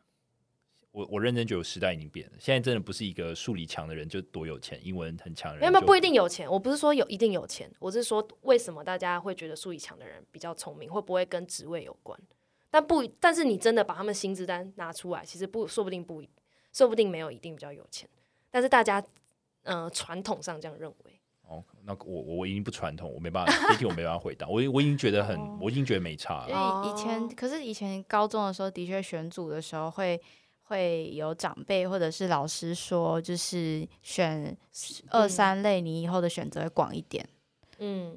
[0.91, 12.21] 我我认真觉得时代已经变了，现在真的不是一个数理强的人就多有钱，英文很强的人就没有没有不一定有钱，我不是说有一定有钱，我是说为什么大家会觉得数理强的人比较聪明，会不会跟职位有关？
[12.71, 16.29] 但不，但是你真的把他们薪资单拿出来，其实不，说不定不一，
[16.73, 18.09] 说不定没有一定比较有钱，
[18.51, 19.03] 但是大家
[19.65, 21.21] 呃传统上这样认为。
[21.43, 24.47] 哦，那我我我已经不传统，我没办法，这题我没办法回答。
[24.47, 26.83] 我我已经觉得很，哦我已经觉得没差因了。
[26.83, 30.21] 为以前，哦可是以前高中的时候，的确选组的时候会
[30.63, 34.57] 会有长辈或者是老师说，就是选
[35.09, 37.29] 二嗯三类，你以后的选择会广一点。
[37.29, 37.40] 嗯，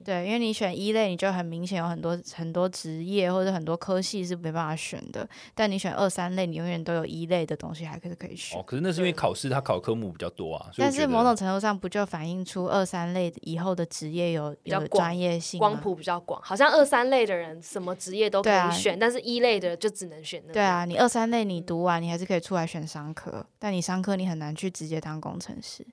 [0.04, 5.28] 对，因为你选一类，你就很明显有很多很多职业或者很多科系是没办法选的。
[5.56, 8.60] 但你选二三类，你永远都有一类的东西还可以可以选。
[8.60, 15.70] 哦，可是那是因为考试它考科目比较多啊，但是某种程度上，不就反映出二三类以后的职业有有比较专业性吗？
[15.70, 20.54] 光谱比较广，好像二三类的人什么职业都可以选，但是一类的就只能选那个。
[20.54, 25.86] 对啊，你二三类你嗯读完，你还是可以出来选商科，但你商科你很难去直接当工程师。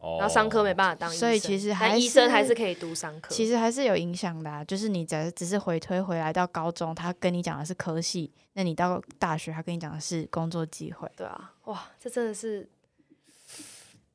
[0.00, 3.32] 哦，然后商科没办法当医生，所以其实还医生还是可以读商科。
[3.32, 11.08] 其实还是有影响的、啊，就是你只只是回推回来到高中，他跟你讲的是科系，那你到大学他跟你讲的是工作机会。
[11.16, 12.68] 对啊，哇，这真的是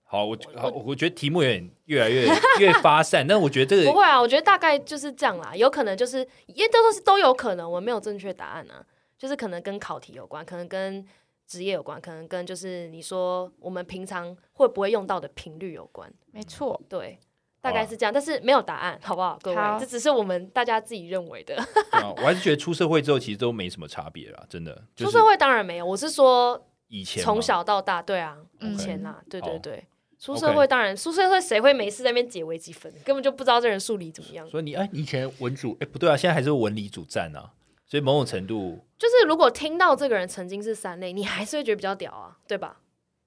[0.03, 2.27] 好，我好，我觉得题目有点越来越
[2.59, 5.55] 越发散，但我觉得这个不会啊，我觉得大概就是这样啦。
[5.55, 8.85] 有可能就是因为都是都有可能，我没有正确答案啊，
[9.17, 11.05] 就是可能跟考题有关，可能跟
[11.47, 16.11] 职业有关，可能跟就是你说我们平常会不会用到的频率有关。
[16.31, 17.19] 没错，对，
[17.61, 19.37] 大概是这样，但是没有答案，好不好？
[19.41, 21.55] 各位，这只是我们大家自己认为的。
[21.91, 24.73] 啊我还是觉得出社会之后其实都没什么差别啦，真的。
[24.95, 29.85] 就是出社会当然没有，我是说以前从小到大，对啊，嗯以前啦，对对对。
[30.17, 32.91] 出社会当然，出社会谁会没事在那边解微积分？
[33.03, 34.47] 根本就不知道这人数理怎么样。
[34.49, 37.51] 所以你哎，你以前文组哎不对啊，现在还是文理组站啊，
[37.85, 42.81] 所以某种程度就是如果听到这个人曾经是三类，你还是会觉得比较屌啊，对吧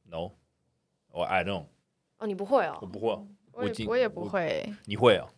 [0.04, 0.32] ？no，
[1.12, 1.66] 我 I don't，
[2.18, 3.22] 哦，你不会哦我，不会啊，
[3.86, 5.28] 我也不会欸、你会啊？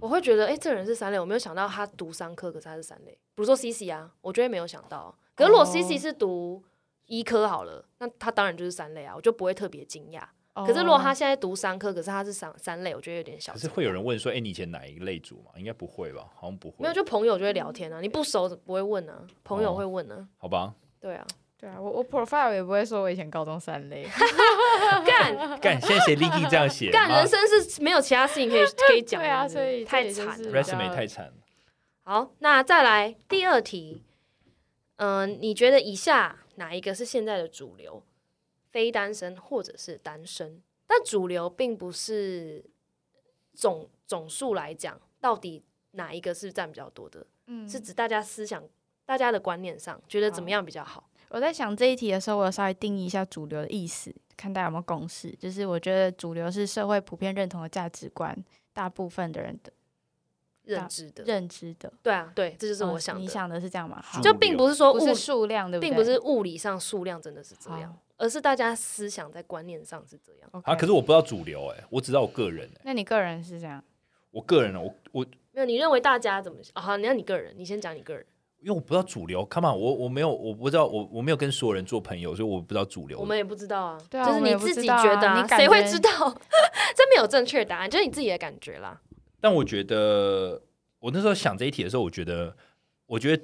[0.00, 3.12] 我会觉得，哎、这个人是三类，我没有想到他读商科，可是他是三类。
[3.34, 5.14] 比如说 C C 啊，我觉得没有想到。
[5.34, 6.62] 可是如果哦 C C 是读
[7.06, 10.22] 医科好了，那他当然就是三类啊，我就不会特别惊讶。
[10.52, 13.52] 可是如果他哦现在读三科，可是他是三三类，我觉得有点小。
[13.52, 15.52] 可是会有人问说，哎、你以前哪一个类组嘛？
[15.56, 16.26] 应该不会吧？
[16.34, 16.76] 好像不会。
[16.80, 21.26] 没有，就朋友就会聊天啊，你不熟不会问啊，朋友哦会问啊，好吧，对啊，
[21.58, 24.04] 对啊，我我 profile 也不会说我以前高中三类，
[25.06, 26.90] 干 干，现在写 Linky 这样写？
[26.92, 30.62] 干，人生是没有其他事情可以可以讲的，对啊所以太惨了。
[30.62, 31.32] resume 太惨了。
[32.02, 34.02] 好，那再来第二题，
[34.96, 38.02] 嗯、你觉得以下哪一个是现在的主流？
[38.70, 40.62] 非单身或者是单身？
[40.86, 42.64] 但主流并不是
[43.54, 47.26] 总总数来讲，到底哪一个是占比较多的？
[47.46, 48.62] 嗯是指大家思想、
[49.04, 51.08] 大家的观念上，觉得怎么样比较好？
[51.28, 55.30] 我在想这一题的时候，我有稍微定义一下主流的意思，看大家有没有共识。
[55.32, 58.36] 就是我觉得主流是社会普遍认同的价值观，
[58.72, 59.72] 大部分的人的
[60.64, 61.92] 认知的，认知的。
[62.02, 63.20] 对啊，对，这就是哦我想的。
[63.20, 64.02] 你想的是这样吗？
[64.02, 65.88] 好就并不是说物不是数量，对不对？
[65.88, 70.62] 并不是物理上数量真的是这样，好而是大家思想在观念上是这样。
[70.64, 73.82] 啊，可是我不知道主流哎、我只知道我个人哎、那你个人是这样？
[74.30, 76.70] 我个人呢，我我没有，你认为大家怎么想？
[76.74, 78.24] 啊好，你要你个人，你先讲你个人。
[78.60, 83.18] 因为我不知道主流，Come on，我我没有我不知道我我没有跟所有人做朋友，所以我不知道主流。
[83.18, 86.10] 我们也不知道啊，对啊就是你自己觉得啊，谁会知道？
[86.94, 89.00] 这没有正确答案，就是你自己的感觉啦。
[89.40, 90.60] 但我觉得
[90.98, 92.54] 我那时候想这一题的时候，我觉得
[93.06, 93.42] 我觉得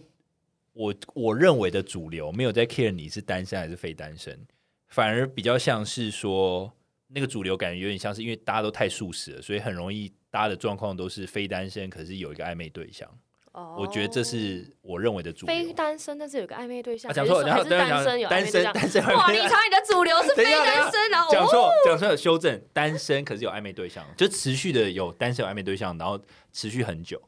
[0.75, 4.39] 我我认为的主流没有在 care 你是单身还是非单身，
[4.89, 6.73] 反而比较像是说
[7.09, 13.09] 那个主流感觉有点像是因为大家都太素食了，所以很容易大家的状况都是非单身，可是有一个暧昧对象。
[13.53, 15.55] 哦我觉得这是我认为的主流。
[15.55, 18.65] 非单身，但是有个暧昧对象，啊，讲错，然后单身有暧单身？
[18.71, 26.21] 单身哇，你查你的主流是非单身，然后哦讲错，讲错了，修正，单身可是有暧昧对象，就持续的有单身有暧昧对象，然后
[26.53, 27.19] 持续很久，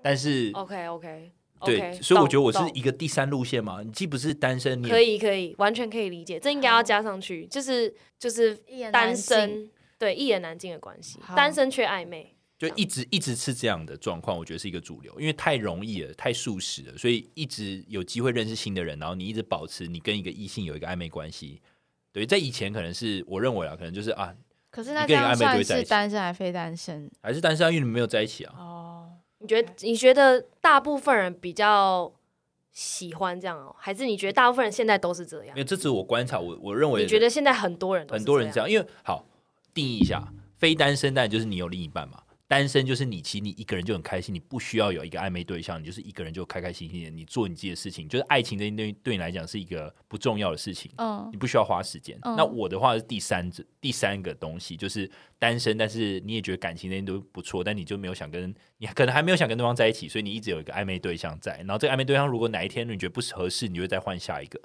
[0.00, 1.32] 但是 OK OK，
[1.64, 8.56] 对，所以我觉得我是一个第三路线嘛，你既不是单身，你可以可以完全可以理解，这应该要加上去，就是就是
[8.92, 11.34] 单身对一言难尽的关系，好。
[11.34, 21.60] 单身却暧昧，就一直一直是这样的状况，我觉得是一个主流，因为太容易了，太速食了，所以一直有机会认识新的人，然后你一直保持你跟一个异性有一个暧昧关系。
[22.10, 24.34] 对，在以前可能是我认为啊，可能就是啊，
[24.70, 25.90] 可是那个暧昧就样算是会在一起。
[25.90, 27.08] 单身还非单身？
[27.20, 28.54] 还是单身啊，因为你们没有在一起啊。
[28.56, 28.77] 哦，
[29.40, 32.12] 你觉得你觉得大部分人比较
[32.72, 35.60] 喜欢这样哦，还是你觉得大部分人现在都是这样因？
[35.60, 38.70] 为这只是我观察，我我认为你觉得现在很多人都是很多人这样？
[38.70, 39.24] 因为好
[39.72, 42.22] 定义一下，非单身但就是你有另一半嘛。
[42.48, 52.18] 单身就是你，其实你一个人就很开心，你不需要有一个暧昧对象，你就是一个人就开开心心的，你做你自己的事情，就是爱情这对对你来讲是一个不重要的事情，嗯你不需要花时间。
[52.22, 55.08] 嗯那我的话是第三者第三个东西，就是
[55.38, 61.58] 单身，但是你也觉得感情那些都不错，但你就没有想跟你可能还没有想跟对方在一起，所以你一直有一个暧昧对象在。
[61.58, 64.58] 然后这个暧昧对象如果哪一天你觉得不合适，你就会再换下一个。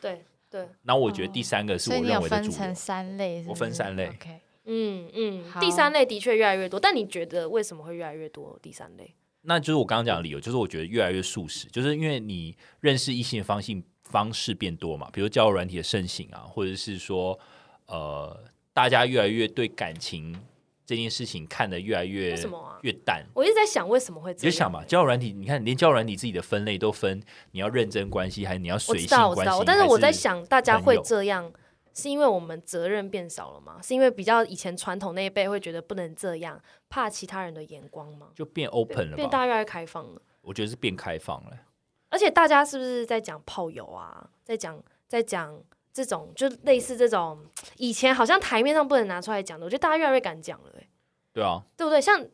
[0.00, 2.74] 对对，那我觉得第三个是我认为的主流分成。
[2.74, 9.14] 三类我分三类 OK，嗯嗯，第三类的确越来越多，但你觉得为什么会越来越多第三类？
[9.42, 17.38] 那就是我刚刚讲的理由，就是我觉得越来越素食，就是因为你认识异性的方性方式变多嘛，比如交友软体的盛行啊，或者是说
[17.86, 20.38] 呃，大家越来越对感情
[20.84, 23.24] 这件事情看得越来越什么啊越淡。
[23.34, 24.46] 我一直在想为什么会这样。
[24.46, 29.64] 你就想嘛，交友软体，你看连交友软体自己的分类都分，你要认真关系，还是你要我随性关系道，？
[29.64, 31.50] 但是我在想，大家会这样，
[31.98, 33.80] 是因为我们责任变少了吗？
[33.82, 38.28] 是因为比较以前传统那一辈会觉得不能这样，怕其他人的眼光吗？
[38.34, 39.16] 就变 open 了？
[39.16, 41.58] 变大家越来越开放了，我觉得是变开放了。
[42.10, 44.30] 而且大家是不是在讲炮友啊？
[44.44, 45.60] 在讲在讲
[45.92, 47.44] 这种，就类似这种
[47.76, 50.88] 以前好像台面上不能拿出来讲的，我觉得大家越来越敢讲了、欸，
[51.32, 52.00] 对啊，对不对？
[52.00, 52.24] 像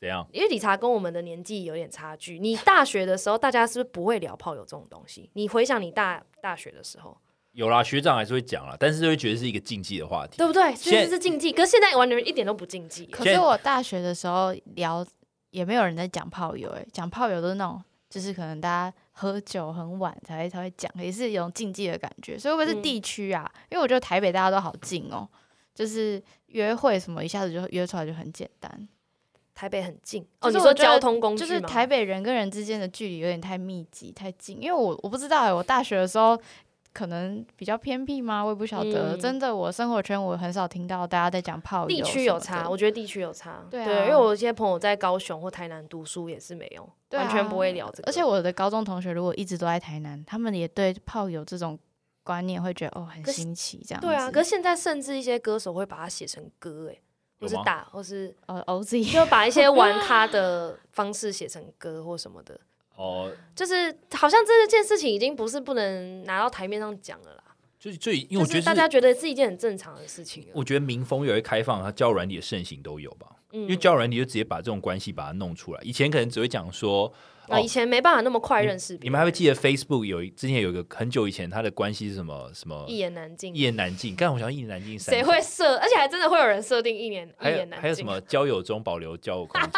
[0.00, 0.26] 怎样？
[0.32, 5.30] 因为理查跟我们的年纪有点差距，你大学的时候，大家是不是不会聊炮友这种东西？
[5.34, 7.16] 你回想你大大学的时候，
[7.52, 10.36] 有啦，学长还是会讲啦，但是就会觉得是一个禁忌的话题。
[10.38, 10.72] 对不对？
[10.74, 13.06] 其实是禁忌，可是现在完全一点都不禁忌。
[13.06, 15.04] 可是我大学的时候聊，
[15.50, 22.38] 也没有人在讲炮友，哎，讲炮友都是那种，就是可能大家喝酒很晚才会才会讲，也是有种禁忌的感觉。
[22.38, 23.50] 所以会不会是嗯地区啊？
[23.70, 25.28] 因为我觉得台北大家都好近哦，
[25.74, 28.88] 就是约会什么一下子就约出来就很简单。
[29.52, 36.40] 台北很近哦，你说交通工具就是台北人跟人之间的距离有点太密集、太近，因为我我不知道哎、我大学的时候
[36.92, 38.42] 可能比较偏僻吗？
[38.42, 39.14] 我也不晓得。
[39.14, 43.64] 嗯真的，我生活圈我很少听到大家在讲炮友地区有差，我觉得地区有差。
[43.70, 48.08] 对啊因为我有些朋友在高雄或台南读书也是没有，完全不会聊这个。
[48.08, 51.78] 而且我的高中同学如果一直都在台南，他们也对炮友这种
[52.22, 54.00] 观念会觉得哦很新奇这样。
[54.00, 56.98] 对啊，可是现在甚至一些歌手会把它写成歌，哎，
[57.40, 62.60] 或是打，或是呃 OZ 就把一些玩咖的方式写成歌或什么的，
[63.00, 67.44] 哦，就是好像这件事情已经不是不能拿到台面上讲了啦。
[67.78, 70.46] 就是最因为我觉得就是大家觉得是一件很正常的事情。
[70.52, 73.26] 我觉得民风越来越开放，它交友软体的盛行都有吧。
[73.52, 77.12] 嗯因为交友软体就直接把这种关系把它弄出来，以前可能只会讲说，
[77.48, 83.60] 啊，哦以前没办法那么快认识你们还会记得 Facebook 有之前有一个很久以前他的关系是什么什么一言难尽一。
[83.60, 85.76] 言难尽，刚才我想到一言难尽谁会设？
[85.78, 87.80] 而且还真的会有人设定一言一言难尽。
[87.80, 89.70] 还有什么交友中保留交友空间，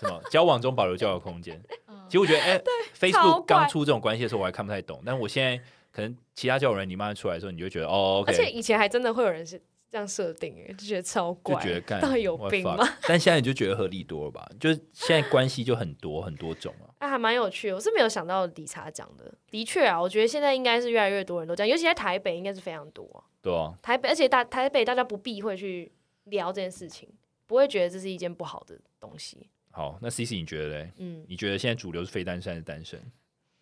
[0.00, 1.60] 什么交往中保留交友空间。
[2.12, 5.56] 其实我觉得，哎、f a c e b o 超 o k 怪刚出这种关系的时候，我还看不太懂，但我现在
[5.90, 9.58] 可能其他交友人你慢慢出来的时候，你就会觉得，哦而且以前还真的会有人是
[9.90, 12.86] 这样设定，哎，就觉得超就怪，觉得干到底有病吗？
[13.08, 14.46] 但现在你就觉得合理多了吧？
[14.60, 16.92] 就是现在关系就很多很多种啊。
[16.98, 17.74] 啊，还蛮有趣的。
[17.74, 25.90] 我是没有想到理查讲的，的确啊，我觉得现在应该是越来越多人都这样，尤其在台北应该是非常多啊、对啊，台北，而且大台北大家不避讳去
[26.24, 27.08] 聊这件事情，
[27.46, 29.48] 不会觉得这是一件不好的东西。
[29.72, 30.92] 好，那 C C 你觉得嘞？
[30.98, 33.02] 嗯，你觉得现在主流是非单身还是单身？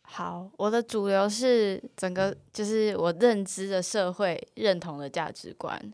[0.03, 5.93] 好，我的主流是整个就是我认知的社会认同的价值观，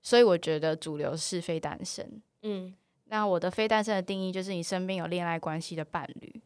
[0.00, 2.22] 所以我觉得主流是非单身。
[2.42, 2.72] 嗯，
[3.06, 6.40] 那我的非单身的定义就是你身边有恋爱关系的伴侣，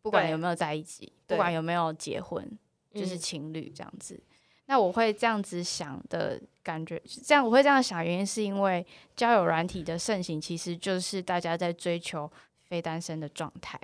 [0.00, 2.48] 不管有没有在一起，不管有没有结婚，
[2.94, 4.22] 就是嗯情侣这样子。
[4.66, 8.84] 那我会这样子想的感觉，这样我会这样想，原因是因为
[9.14, 12.30] 交友软体的盛行，其实就是大家在追求
[12.68, 13.78] 非单身的状态。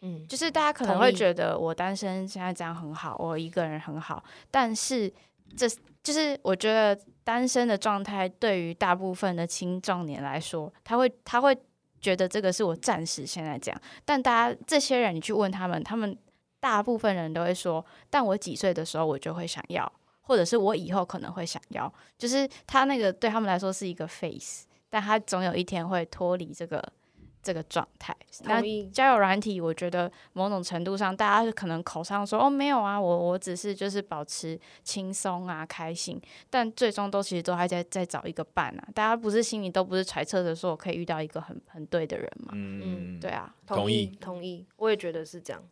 [0.00, 5.12] 嗯，就是大家可能会觉得我单身现在这样很好，我一个人很好，但是
[5.56, 5.68] 这
[6.02, 11.56] 就是我觉得单身的状态对于大部分的青壮年来说，他会他会
[12.00, 16.18] 觉得这个是我暂时现在这样，但大家这些人你去问他们，他们
[16.58, 19.92] 大部分人都会说，但我几岁的时候我就会想要，
[20.32, 26.82] 或者是我以后可能会想要，就是他那个对他们来说是一个 face，但他总有一天会脱离这个
[27.42, 28.16] 这个状态。
[28.44, 28.86] 那同意。
[28.88, 36.18] 交友软体，我觉得某种程度上，大家可能口上说哦没有啊，我我只是就是保持轻松啊开心，
[36.48, 38.88] 但最终都其实都还在在找一个伴啊。
[38.94, 42.52] 大家不是心里都不是揣测着说我可以遇到一个很很对的人嘛？
[42.54, 45.62] 嗯，对啊，同意同意，我也觉得是这样。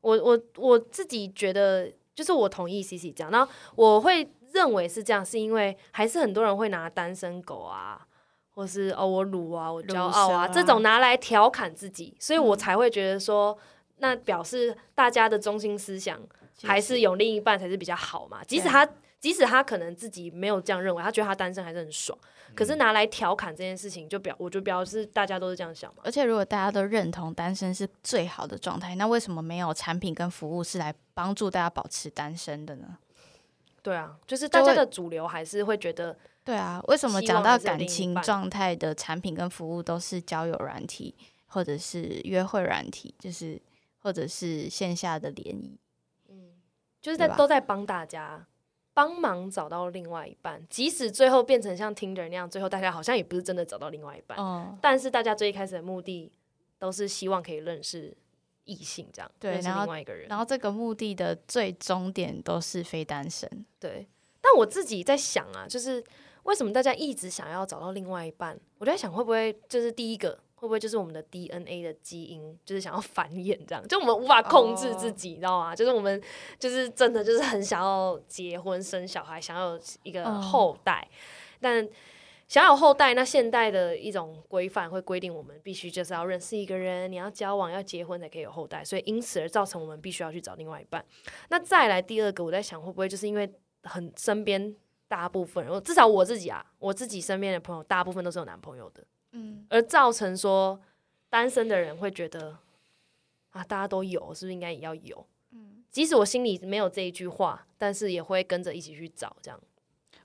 [0.00, 8.00] 我我我自己觉得，就是我同意 C C 这样，然后我会认为是这样，是因为还是很多人会拿单身狗啊，
[8.54, 12.58] 或是哦我鲁啊，我骄傲啊啊这种拿来调侃自己，所以我嗯。
[12.58, 13.56] 才会觉得说，
[13.98, 16.18] 那表示大家的中心思想
[16.62, 18.42] 还是有另一半才是比较好嘛。
[18.42, 18.88] 即使他
[19.20, 22.18] 即使他可能自己没有这样认为，他觉得他单身还是很爽，
[22.56, 26.02] 可嗯是拿来调侃这件事情，就表我就表示大家都是这样想嘛。
[26.04, 32.98] 而且如果大家都认同单身是最好的状态，那为什么没有产品跟服务是来帮助大家保持单身的呢？
[33.82, 41.14] 对啊，就是大家的主流还是会觉得，对啊，为什么讲到感情状态的产品跟服务都是交友软体，
[41.46, 43.62] 或者是约会软体，就是
[43.98, 45.78] 或者是线下的联谊？
[46.28, 46.54] 嗯
[47.00, 48.44] 就是在都在帮大家
[48.96, 56.32] 帮忙找到另外一半，即使最后变成像 Tinder 那样，最后大家好像也不是真的找到另外一半，哦，但是大家最一开始的目的
[56.78, 58.16] 都是希望可以认识
[58.64, 60.26] 异性，这样认识对然后另外一个人。
[60.30, 63.46] 然后这个目的的最终点都是非单身。
[63.78, 64.08] 对，
[64.40, 66.02] 但我自己在想啊，就是
[66.44, 68.58] 为什么大家一直想要找到另外一半？
[68.78, 73.86] 我在想，会不会就是第一个，会不会就是我们的 DNA 的基因，就是想要繁衍这样？
[73.88, 75.74] 就我们无法控制自己，你知道吗？
[75.74, 76.20] 就是我们
[76.58, 81.08] 就是真的就是很想要结婚生小孩，想要有一个嗯后代，
[81.60, 81.88] 但。
[82.48, 91.04] 想要有后代，那现代的一种规范会规定我们必须就是要认识一个人，你要交往要结婚才可以有后代，所以因此而造成我们必须要去找另外一半。
[91.48, 93.52] 那再来第二个，我在想会不会就是因为
[93.82, 94.72] 很身边
[95.08, 99.04] 大部分人，我至少我自己啊，我自己身边的朋友大部分都是有男朋友的，
[99.36, 100.80] 嗯，而造成说
[101.28, 102.56] 单身的人会觉得
[103.50, 105.26] 啊，大家都有，是不是应该也要有？
[105.52, 109.60] 嗯即使我心里没有这一句话，但是也会跟着一起去找，这样。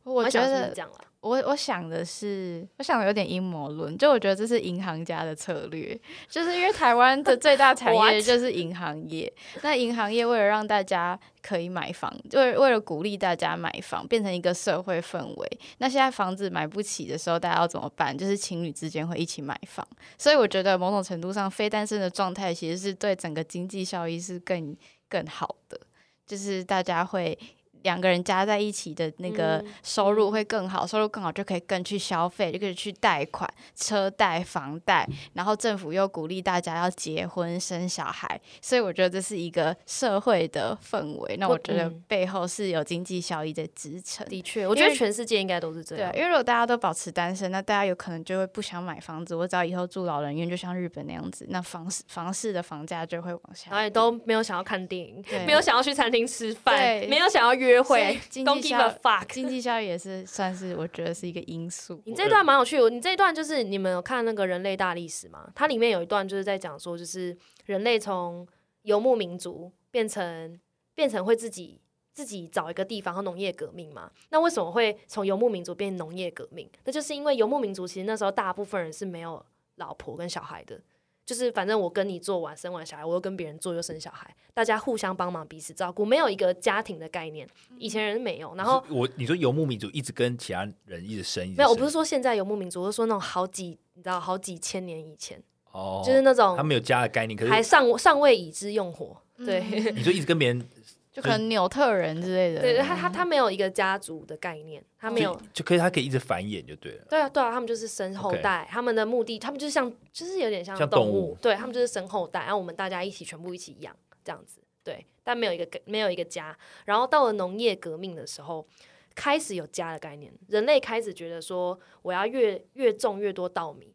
[0.04, 1.11] 我想是这样啦。
[1.22, 5.96] 我我想的是，我想的有点阴谋论，就我觉得这是银行家的策略，
[6.28, 15.60] 就是因为台湾的最大产业 就是银行业，那银行业为了让大家可以买房，为为了鼓励大家买房，变成一个社会氛围。
[15.78, 18.18] 那现在房子买不起的时候，大家要怎么办？
[18.18, 24.76] 就是情侣之间会一起买房，所以我觉得某种程度上，非单身的状态其实是对整个经济效益是更
[25.08, 25.80] 更好的，
[26.26, 27.38] 就是大家会。
[27.84, 41.38] 两个人加在一起的那个嗯收入会更好，收入更好就可以更去消费，就可以去贷款、车贷、房贷，然后政府又鼓励大家要结婚生小孩，所以我觉得这是一个社会的氛围。
[41.38, 44.28] 那我我觉得嗯背后是有经济效益的支撑。
[44.28, 46.12] 的确，我觉得全世界应该都是这样，。
[46.12, 49.36] 对啊因为如果大家都保持单身，那大家有可能就会不想买房子。
[49.36, 56.76] 我只要以后住老人院，就像日本那样子，那房市房市的房价就会往下然后也都没有想要看电影，没有想要去餐厅吃饭，
[57.08, 59.26] 没有想要约约会经，Don't 济 give a 效 fuck。
[59.28, 62.02] 经济效益也是算是我觉得是一个因素。
[62.06, 65.50] 你这段蛮有趣的，你这一段就是你们有看那个人类大历史吗？
[65.56, 68.48] 它里面有一段就是在讲说，就是人类从
[68.84, 70.60] 游牧民族变成
[70.94, 71.80] 变成会自己
[72.14, 74.12] 自己找一个地方和农业革命嘛。
[74.30, 76.70] 那为什么会从游牧民族变农业革命？
[76.84, 79.44] 那就是因为游牧民族其实那时候大部分人是没有
[79.76, 80.80] 老婆跟小孩的。
[81.26, 87.48] 就是反正我跟你做完生完小孩，我又跟别人做又生小孩，大家互相帮忙，彼此照顾，没有一个家庭的概念。
[87.78, 95.42] 以前人没有，然后我你说游牧民族一直跟其他人一直生，一直没有，我不是说现在游牧民族，我是说那种好几，你知道，好几千年以前，
[95.72, 99.16] 哦，就是那种他们有家的概念，可是还尚尚未已知用火。
[99.38, 99.62] 对，
[99.96, 100.70] 你就一直跟别人
[101.12, 102.62] 就可能纽特人之类的。
[102.62, 105.64] 对他他他没有一个家族的概念，他没有就。
[105.64, 107.06] 可以，他可以一直繁衍就对了。
[107.10, 116.58] 对啊，对啊，他们就是生后代他们的目的，他们就是像，就是有点像像动动物物，对他们就是生后代，然后我们大家一起全部一起养这样子，对，但没有一个没有一个家。
[116.86, 118.66] 然后到了农业革命的时候，
[119.14, 123.94] 开始有家的概念，人类开始觉得说，我要越越种越多稻米，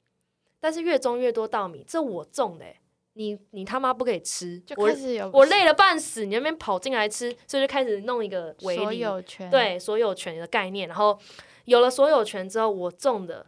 [0.61, 2.79] 但是越种越多稻米，这我种的欸、
[3.19, 10.87] 你你他妈不可以吃，就我开始有我累了半死，你那边跑进来吃，所以就开始弄一个围所，有权，对所有权的概念。
[10.87, 11.19] 然后
[11.65, 13.47] 有了所有权之后，我种的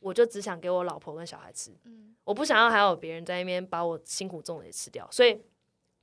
[0.00, 5.06] 我就只想给我老婆跟小孩吃，嗯我不想要还有别人在那边把我辛苦种的也吃掉。
[5.10, 5.38] 所以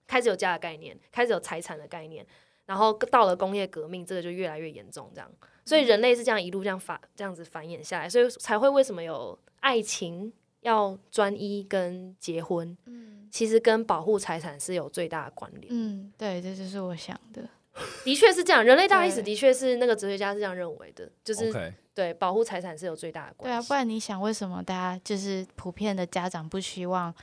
[0.06, 2.24] 开始有家的概念，开始有财产的概念，
[2.66, 5.32] 然后到了工业革命，这个就越来越严重，这样。
[5.66, 10.32] 所以人类是这样一路这样繁这样子繁衍下来，所以才会为什么有爱情
[10.62, 15.68] 要专一跟结婚，嗯其实跟保护财产是有最大的关联。
[15.70, 17.48] 嗯，对，这就是我想的。
[18.04, 27.14] 的确是这样，人类大历史的确是那个哲学家是这样认为的，就是、对保护财产是有最大的关对啊，不然你想，为什么大家就是普遍的家长不希望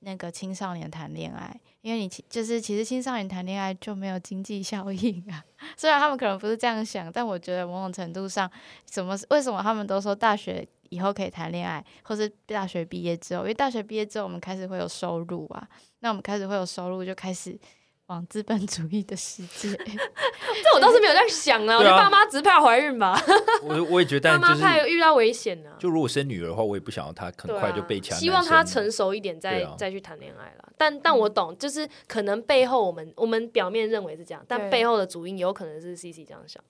[0.00, 1.58] 那个青少年谈恋爱？
[1.80, 5.42] 因为你就是其实青少年谈恋爱就没有经济效应啊。
[5.76, 8.48] 虽然他们可能不是这样想，但我觉得某种程度上，
[8.88, 15.66] 什么为什么他们都说大学以后可以谈恋爱，或是大学毕业之后，因为大学毕业之后我们开始会有收入啊，
[16.00, 17.58] 那我们开始会有收入，就开始
[18.06, 19.68] 往资本主义的世界。
[19.76, 23.20] 这我倒是没有在想啊，我觉得爸妈只是怕怀孕吧，
[23.64, 30.72] 我我也觉得，爸妈但就是怕遇到危险呢、就如果生女儿的话，我也不想要她很快就被其他希望她成熟一点再、再去谈恋爱了。
[30.76, 36.62] 但但我懂，就是可能背后我们我们表面认为是这样，但背后的主因有可能是 C C 这样想。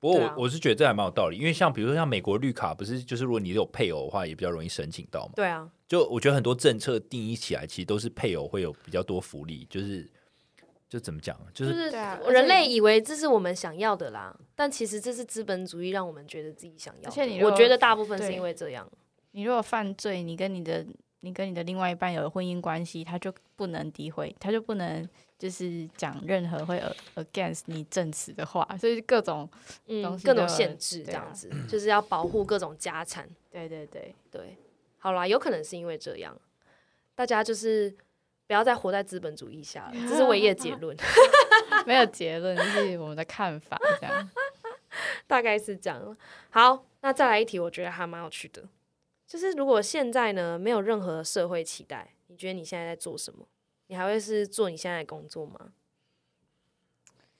[0.00, 5.32] 不过我、啊我是觉得这还蛮有道理，因为像比如说像美国绿卡，不是就是如果你有配偶的话，也比较容易申请到嘛。
[5.34, 10.08] 对啊，就我觉得很多政策定义起来，其实都是配偶会有比较多福利，就是
[10.88, 17.08] 就怎么讲，就就是人类以为这是我们想要的啦，但其实这是资本主义让我们觉得自己想要的。
[17.08, 18.88] 而且你我觉得大部分是因为这样。
[19.32, 20.86] 你如果犯罪，你跟你的
[21.20, 25.06] 你跟你的另外一半有婚姻关系，他就不能诋毁，他就不能
[25.38, 26.82] 就是讲任何会
[27.14, 29.48] against 你证词的话，所以各种
[29.86, 33.28] 嗯各种限制这样子，就是要保护各种家产。
[33.50, 34.56] 对对对，对，
[34.98, 36.36] 好啦，有可能是因为这样，
[37.14, 37.94] 大家就是
[38.46, 40.96] 不要再活在资本主义下了，这是唯一的结论，
[41.86, 44.30] 没有结论，就是我们的看法这样。
[45.28, 46.16] 大概是这样。
[46.50, 48.64] 好，那再来一题，我觉得还蛮有趣的，
[49.26, 53.46] 就是如果现在呢没有任何社会期待，你觉得你现在在做什么？
[53.88, 55.72] 你还会是做你现在的工作吗？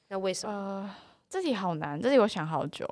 [0.08, 0.52] 那为什么？
[0.52, 0.94] 呃，
[1.28, 2.88] 这题好难，这题我想好久。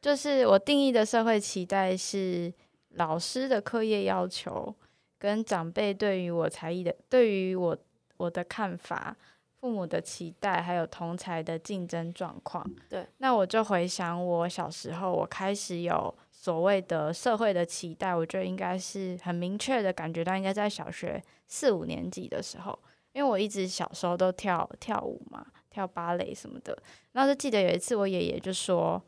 [0.00, 2.52] 就是我定义的社会期待是
[2.90, 4.74] 老师的课业要求，
[5.18, 7.76] 跟长辈对于我才艺的、对于我
[8.16, 9.16] 我的看法、
[9.60, 12.68] 父母的期待，还有同才的竞争状况。
[12.88, 22.76] 对，那我就回想我小时候，我开始有所谓的社会的期待，我觉得应该是很明确的感觉到，应该在小学四五年级的时候，
[23.12, 26.76] 因为我一直小时候都跳跳舞嘛，跳芭蕾什么的。
[27.12, 29.02] 然后就记得有一次，我爷爷就说：“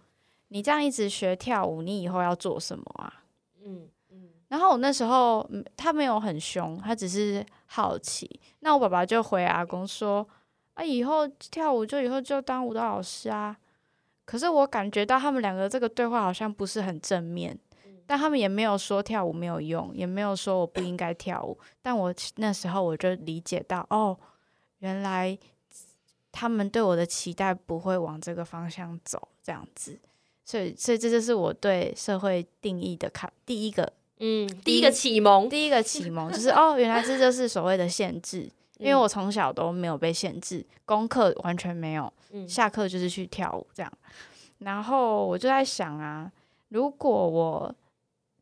[0.49, 3.25] 你这样一直学跳舞，你以后要做什么啊
[3.63, 8.41] 嗯嗯，？”然后我那时候嗯他没有很凶，他只是好奇。
[8.61, 10.27] 那我爸爸就回阿公说
[10.75, 13.57] ：“啊，以后跳舞就以后就当舞蹈老师啊。”
[14.27, 17.59] 可是我感觉到他们两个这个对话好像不是很正面，
[18.07, 21.59] 但他们也没有说跳舞没有用，也没有说我不应该跳舞。
[21.83, 24.17] 但我那时候我就理解到，哦，
[24.79, 25.37] 原来
[26.33, 29.99] 他们对我的期待不会往这个方向走，这样子。
[30.45, 38.49] 所以，所以这就是我对社会定义的看第一个嗯，第一个启蒙，第一个启蒙，就是哦，原来这就是所谓的限制。
[38.79, 43.91] 因为我从小都没有被限制，功课完全没有，嗯下课就是去跳舞这样。
[44.59, 46.31] 然后我就在想啊，
[46.71, 47.75] 如果我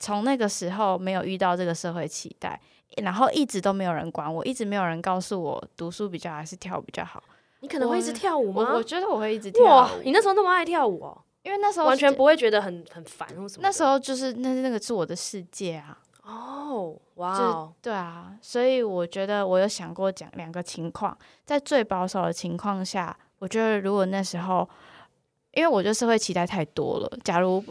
[0.02, 2.60] 从那个时候没有遇到这个社会期待，
[3.04, 7.22] 然后一直都没有人管我，一直没有人告诉我读书比较还是跳舞比较好，
[7.60, 8.82] 你可能会一直跳舞吗我我？
[8.82, 13.60] 觉得我会一直跳哇，舞，你那时候那么爱跳舞哦，因为那时候完全不会觉得很很烦或什么。
[13.62, 24.68] 那时候就是那那个是我的世界啊，哦，哇对啊，所以我觉得我有想过讲两个情况，在最保守的情况下，我觉得如果那时候，
[25.52, 27.62] 因为我觉得社会期待太多了，假如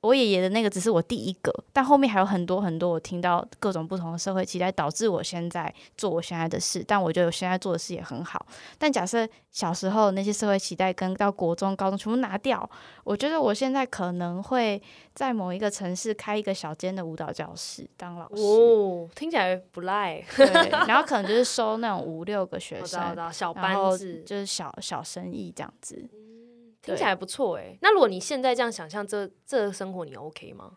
[0.00, 6.84] 我爷爷的那个只是我第一个，但后面还有很多很多，我听到各种不同的社会期待，导致我现在做我现在的事。
[6.86, 8.46] 但我觉得我现在做的事也很好。
[8.78, 12.68] 但假设小时候那些社会期待跟到国中、高中全部拿掉，
[13.02, 14.80] 我觉得我现在可能会
[15.14, 18.40] 在某一个城市开一个小间的舞蹈教室当老师。
[18.40, 20.24] 哦，听起来不赖。
[20.36, 20.46] 对，
[20.86, 26.08] 然后可能就是收那种五六个学生，小班制，就是小小生意这样子。
[26.88, 27.76] 听起来不错哎。
[27.80, 30.72] 那如果你现在这样想象，这这生活你 OK 吗？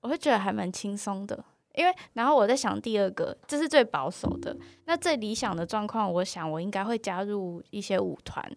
[0.00, 1.44] 我会觉得还蛮轻松的，
[1.74, 4.56] 因为然后我在想第二个，这是最保守的。
[4.84, 8.56] 那最理想的状况，我想我应该会加入一些舞团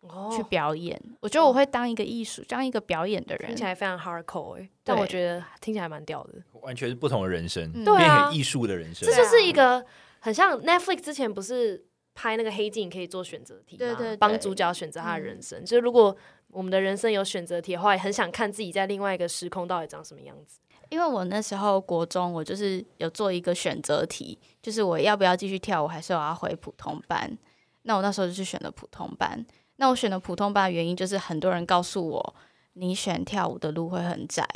[0.00, 1.00] 哦去表演。
[1.20, 3.62] 我觉得我会当一个艺术，当一个表演的人听起。
[3.62, 6.34] 来非常 hardcore 哎，但我觉得听起来蛮屌的。
[6.60, 9.14] 完全是不同的人生，嗯对啊变很艺术的人生这。
[9.14, 9.84] 就是一个
[10.18, 11.84] 很像 Netflix 之前不是
[12.14, 13.78] 拍那个黑镜，可以做选择题吗？
[13.78, 15.64] 对对对帮主角选择他的人生。
[15.64, 16.16] 就是如果
[16.50, 20.60] 我们的人生有选择题的话，也很想看自己在另外一个时空到底长什么样子。
[20.90, 27.36] 因为我那时候国中，我就是有做一个选择题，就是我要不要继续跳舞，还是我要回普通班。
[27.82, 29.44] 那我那时候就去选了普通班。
[29.76, 32.34] 那我选了普通班的原因，就是很多人告诉我，
[32.74, 34.46] 你选跳舞的路会很窄，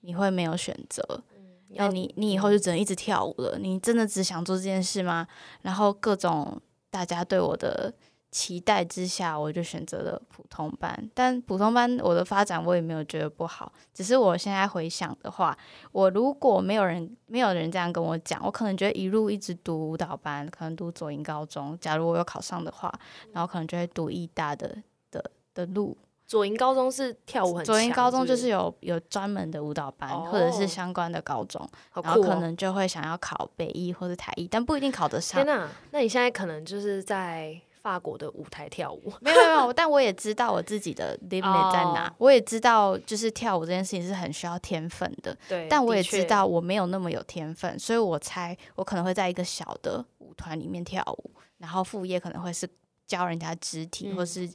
[0.00, 1.22] 你会没有选择。
[1.74, 3.58] 那你你以后就只能一直跳舞了。
[3.58, 5.26] 你真的只想做这件事吗？
[5.62, 6.60] 然后各种
[6.92, 7.92] 大家对我的
[8.30, 11.10] 期待之下，我就选择了普通班。
[11.14, 15.56] 但普通班我的发展我也没有觉得不好，只是我现在回想的话，
[15.90, 21.78] 我如果没有人没有人这样跟我讲，我可能觉得一路一直读舞蹈班，可能读左营高中。
[21.80, 22.92] 假如我有考上的话，
[23.32, 24.76] 然后可能就会读艺大的
[25.10, 25.96] 的的路。
[26.32, 31.60] 左营高中是跳舞很左营高中就是有有专门的舞蹈班，哦或者是相关的高中。
[31.92, 35.54] 然后可能就会想要考北艺或者台艺，但不一定考得上天。
[35.54, 35.68] 哪！
[35.90, 52.66] 那你现在可能就是在法国的舞台跳舞，没有没有，但我也知道我自己的 limit 在哪，哦我也知道就是跳舞这件事情是很需要天分的，对，但我也知道我没有那么有天分，所以我猜我可能会在一个小的舞团里面跳舞，然后副业可能会是
[53.06, 54.48] 教人家肢体，嗯或是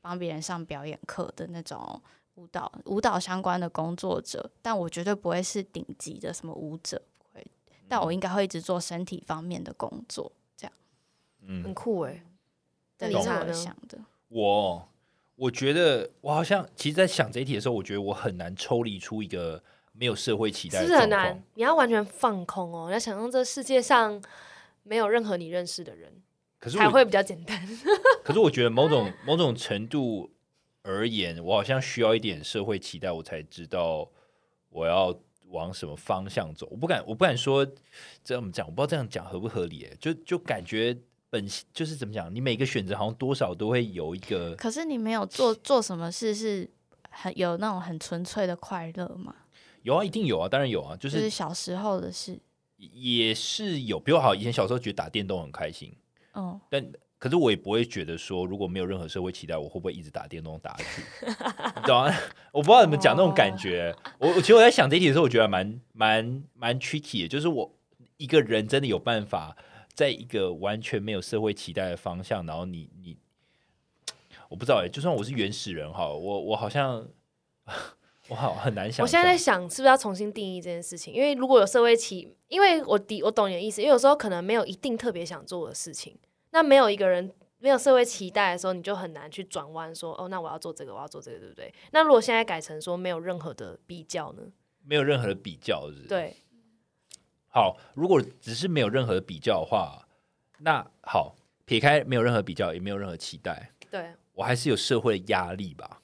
[0.00, 2.00] 帮别人上表演课的那种。
[2.36, 7.46] 舞蹈舞蹈相关的工作者，但我绝对不会是顶级的什么舞者，不会。
[7.86, 10.72] 但我应该会一直做身体方面的工作，这样。
[11.42, 12.24] 嗯很，酷哎。
[12.98, 13.52] 那这是我理查呢？
[13.52, 13.98] 想的。
[14.28, 14.88] 我
[15.34, 21.42] 我觉得我好像其实，在想这一题的时候，我觉得我很难抽离出一个没有社会期待是不是很难？
[21.54, 24.22] 你要完全放空哦，你要想象这世界上
[24.82, 26.10] 没有任何你认识的人，
[26.60, 27.60] 可是我才会比较简单。
[28.22, 30.30] 可是我觉得某种某种程度
[30.82, 34.08] 而言，我好像需要一点社会期待，我才知道
[34.68, 35.12] 我要
[35.48, 36.68] 往什么方向走。
[36.70, 37.66] 我不敢，我不敢说
[38.22, 39.96] 这样讲，我不知道这样讲合不合理耶。
[39.98, 40.96] 就就感觉
[41.30, 46.68] 本就是怎么讲，你每个选择好像多少都会有一个可是你没有做做什么事是
[47.08, 49.34] 很有那种很纯粹的快乐吗？
[49.82, 52.38] 有啊，一定有啊，当然有啊，就就是是小时候的事。
[52.76, 53.98] 也是有。
[53.98, 55.92] 比如好，以前小时候觉得打电动很开心，
[56.34, 60.76] 嗯，但可是我也不会觉得说，如果没有任何社会期待，我会不会一直打电动打？
[61.76, 62.14] 你懂吗？
[62.52, 63.94] 我不知道怎么讲那种感觉。
[64.18, 67.74] 我我其实我在想这一题的时候，我觉得蛮蛮蛮 tricky 的，就是我
[68.16, 69.56] 一个人真的有办法
[69.92, 73.18] 在一个完全没有社会期待的方向，然后你你
[74.48, 77.06] 我不知道哎、就算我是原始人哈，我我好像
[78.30, 79.04] 我好很难想。
[79.04, 81.12] 我现在在想，是不是要重新定义这件事情？
[81.12, 86.16] 因为如果有社会期，因为我底我懂你的意思，因为有时候可能没有一定特别想做的事情，
[86.50, 91.74] 那没有一个人没有社会期待的时候，你就很难去转弯说，哦，那我要做这个，我要做这个，对不对？
[91.90, 94.44] 那如果现在改成说没有任何的比较呢？
[94.82, 96.36] 没有任何的比较，是不是，对，
[97.48, 100.06] 好，如果只是没有任何的比较的话，
[100.60, 105.99] 那好，撇开没有任何比较，也没有任何期待，对，我还是有社会的压力吧？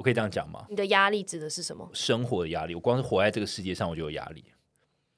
[0.00, 0.64] 我可以这样讲吗？
[0.70, 1.86] 你的压力指的是什么？
[1.92, 4.42] 生活的压力，我光是活在这个世界上，我就有压力。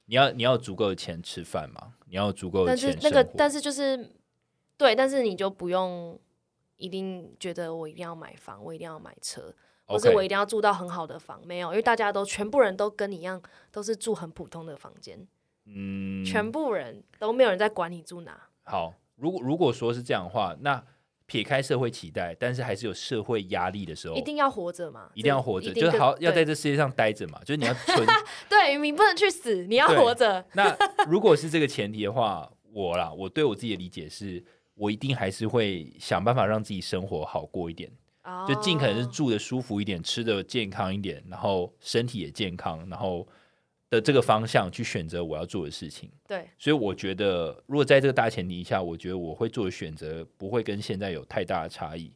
[0.07, 1.95] 你要你要有足够的钱吃饭嘛？
[2.07, 4.11] 你要足够的但钱是那个，但是就是
[4.77, 6.19] 对，但是你就不用
[6.79, 9.55] 一定觉得我一定要买房，我一定要买车，
[9.87, 15.25] 或是我一定要住到很好的房，没有，因为大家都全部人都跟你一样，都是住很普通的房间，
[15.67, 18.49] 嗯，全部人都没有人在管你住哪。
[18.65, 18.95] 好。
[19.15, 20.85] 如果如果说是这样的话，那
[21.27, 28.07] 撇开社会期待，但是还是有社会压力的时候，一定要活着嘛，一定要活着，就是好要在对这世界上待着嘛，就是你要存
[28.49, 30.45] 对你不能去死，你要活着。
[30.53, 30.77] 那
[31.09, 34.45] 如果是这个前提的话，我啦，我对我自己的理解是，
[34.75, 37.89] 我我一定还是会想办法让自己生活好过一点，
[38.49, 43.25] 就尽可能是哦住的舒服一点，吃的健康一点，然后身体也健康，然后
[43.93, 46.11] 的这个方向去选择我要做的事情。
[46.27, 52.11] 对，所以我觉得，如果在这个大前提下，我觉得我会做的选择不会跟现在有太大的差异，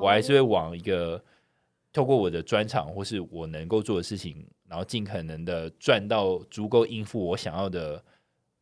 [0.00, 1.22] 我还是会往一个
[1.92, 8.02] 透过我的专长或是我能够做的事情，然后尽可能的赚到足够应付我想要的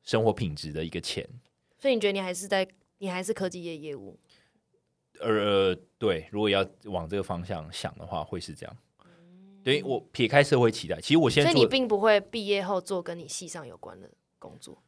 [0.03, 1.25] 生活品质的一个钱。
[1.79, 2.67] 所以你觉得你还是在
[2.99, 4.19] 你还是科技业业务？
[5.21, 8.77] 呃，对，如果要往这个方向想的话，会是这样。
[9.67, 14.09] 对我撇开社会期待，其实我现所以你并不会毕业后做跟你系上有关的
[14.39, 14.81] 工作，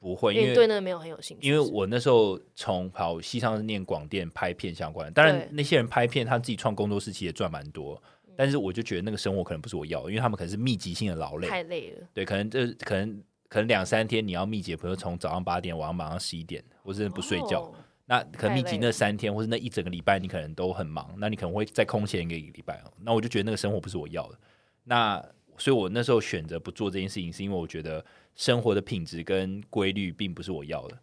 [0.00, 1.46] 不会，因为对那个没有很有兴趣。
[1.46, 8.02] 因为我那时候从跑西上是念广电拍片相关的，当然那些人拍片他自己创工作室其实也赚蛮多，
[8.36, 17.74] 但是我就觉得那个生活可能不是我要的，因为他们可能是密集性的劳累，太累了，对，可能这可能可能两三天你要密集，比如从早上八点晚上晚上十一点，我真的不睡觉，哦
[18.06, 24.38] 那可能密集那三天或是那一整个礼拜，你可能都很忙，那你可能会再空闲一个礼拜，那我就觉得那个生活不是我要的。
[24.84, 25.22] 那
[25.58, 28.04] 所以，我那时候选择不做这件事情，是因为我觉得
[28.34, 30.98] 生活的品质跟规律并不是我要的。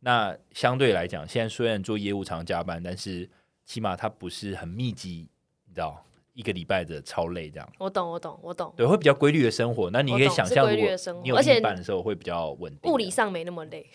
[0.00, 3.28] 那相对来讲，现在虽然做业务常加班，但是
[3.64, 5.28] 起码它不是很密集，
[5.66, 6.02] 你知道，
[6.32, 7.72] 一个礼拜的超累这样。
[7.78, 8.72] 我懂，我懂，我懂。
[8.76, 9.90] 对，会比较规律的生活。
[9.90, 12.90] 那你可以想象，如果你有另一半的时候，会比较稳定。
[12.90, 13.86] 物理上没那么累，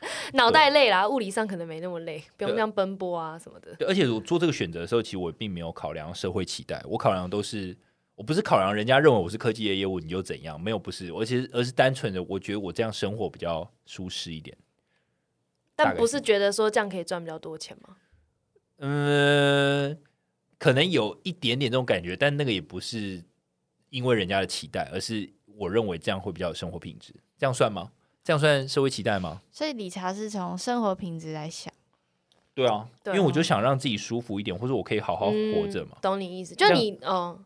[0.34, 3.74] 脑袋累啦，物理上可能没那么累，不用对这样奔波啊什么的。
[3.76, 7.76] 对，而且我做这个选择的时候，其实我并没有考量社会期待，我考量都是
[8.14, 14.56] 我不是考量人家认为我是科技业业务你就怎样，没有不是，而且而是单纯的我觉得我这样生活比较舒适一点。
[15.76, 17.96] 但不是觉得说这样可以赚比较多钱吗？
[18.78, 19.98] 嗯，
[20.58, 23.22] 可能有一点点这种感觉，但那个也不是
[23.90, 27.90] 因为人家的期待，而是我认为这样会比较有生活品质，这样算吗？
[28.22, 29.40] 这样算社会期待吗？
[29.50, 31.72] 所以理查是从生活品质来想，
[32.54, 35.98] 对啊，对啊因为我就想让自己舒服一点，或者我可以好好活着嘛嗯。
[36.02, 37.38] 懂你意思，就你，嗯，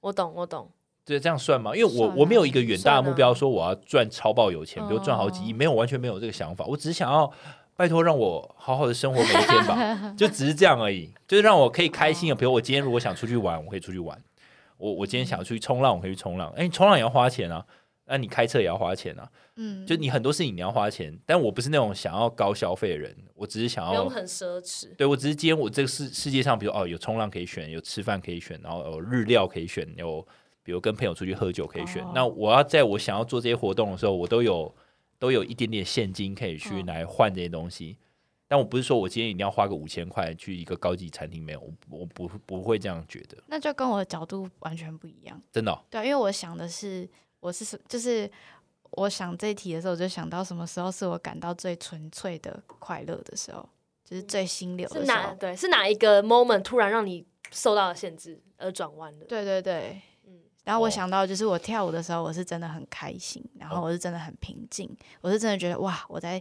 [0.00, 0.68] 我懂，我懂。
[1.04, 1.74] 对，这样算吗？
[1.74, 6.64] 因为我啊我没有一个远大的目标，说我要赚超爆有钱，比如赚好几亿，哦没有，完全没有这个想法。
[6.66, 7.28] 我只是想要
[7.74, 12.34] 拜托让我好好的生活每一天吧， 就只是这样而已，就是让我可以开心的。
[12.34, 14.16] 比如我今天如果想出去玩，我可以出去玩；
[14.76, 16.52] 我我今天想要出去冲浪，我可以去冲浪。
[16.54, 17.64] 哎，冲浪也要花钱啊，
[18.10, 19.30] 那你开车也要花钱啊。
[19.56, 24.94] 嗯，就你很多事情你要花钱，但我不是那种想要高消费的人，我只是想要不用很奢侈。
[24.96, 30.26] 对我只是今天我这个世世界上，比如哦有冲浪可以选，有吃饭可以选，然后有日料可以选，有
[30.62, 32.02] 比如跟朋友出去喝酒可以选。
[32.04, 34.74] 哦那我要在我想要做这些活动的时候，我都有
[35.18, 37.96] 都有一点点现金可以去嗯来换这些东西。
[38.48, 45.40] 但我不是说我今天一定要花个五千块去一个高级餐厅，没有，我我不不会这样觉得，那就跟我的角度完全不一样。
[45.52, 47.08] 真的哦、对啊，因为我想的是，
[47.40, 48.30] 我是就是
[48.92, 53.68] 我想这一题的时候，我就想到什么时候是我感到最纯粹的快乐的时候，
[54.04, 55.16] 就是最心流是的时候。
[55.16, 55.56] 哪对？
[55.56, 59.26] 是哪一个 moment 突然让你受到了限制而转弯的？
[59.26, 66.40] 对对对，嗯然后我哦想到，就是我跳舞的时候，我是真的很开心，然后我是真的很平静，我是真的觉得哇，我在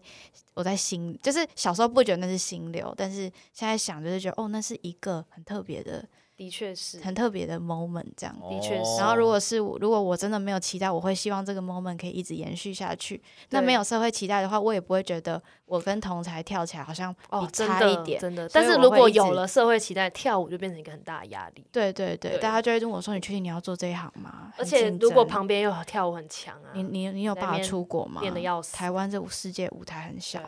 [0.54, 6.06] 我在心，就是小时候不觉得那是心流，但是现在想就是觉得哦，那是一个很特别的、
[6.40, 8.34] 的确是，很特别的 moment 这样。
[8.50, 13.22] 的确是然后如果是我，如果我真的没有期待，我会希望这个 moment 可以一直延续下去。
[13.50, 18.22] 那没有社会期待的话，我也不会觉得我跟同才跳起来好像哦比，差一点。
[18.54, 21.66] 但是如果有了社会期待，跳舞就变成一个很大的压力。
[21.74, 28.22] 对对对，对大家就会跟我说：“你确定你要做这一行吗？”而且如果旁边又有跳舞很强啊，你你你有办法出国吗？
[28.22, 30.40] 变得要死台湾这世界舞台很小，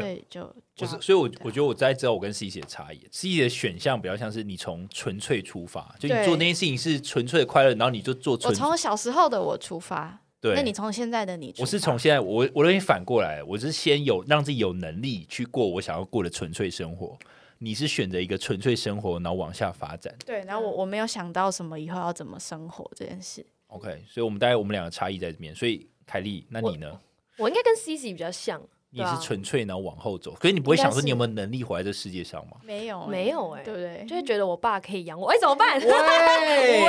[0.00, 10.54] 所以就我，就是所以我我觉得我在知道我跟 C 姐的差异，C 姐的选项比较像是你从纯粹出发，就你做那件事情是纯粹的快乐，然后你就做我从小时候的我出发，对。
[10.54, 17.18] 那你从现在的你出发，我是从现在我我有点反过来，我是先有让自己有能力去过我想要过的纯粹生活。
[17.58, 20.12] 你是选择一个纯粹生活，然后往下发展。
[20.26, 23.46] 对，然后我我没有想到什么以后要怎么生活这件事。
[23.68, 25.54] OK，所以我们大概我们两个差异在这边。
[25.54, 26.98] 所以凯莉，那你呢？
[27.38, 28.60] 我应该跟 C C 比较像，
[28.94, 32.58] 你是纯粹然后往后走，可是你不会想说你有没有能力活在这世界上吗？
[32.62, 34.04] 没有没有哎对不对？
[34.06, 35.80] 就会觉得我爸可以养我，哎，怎么办？
[35.80, 36.82] 喂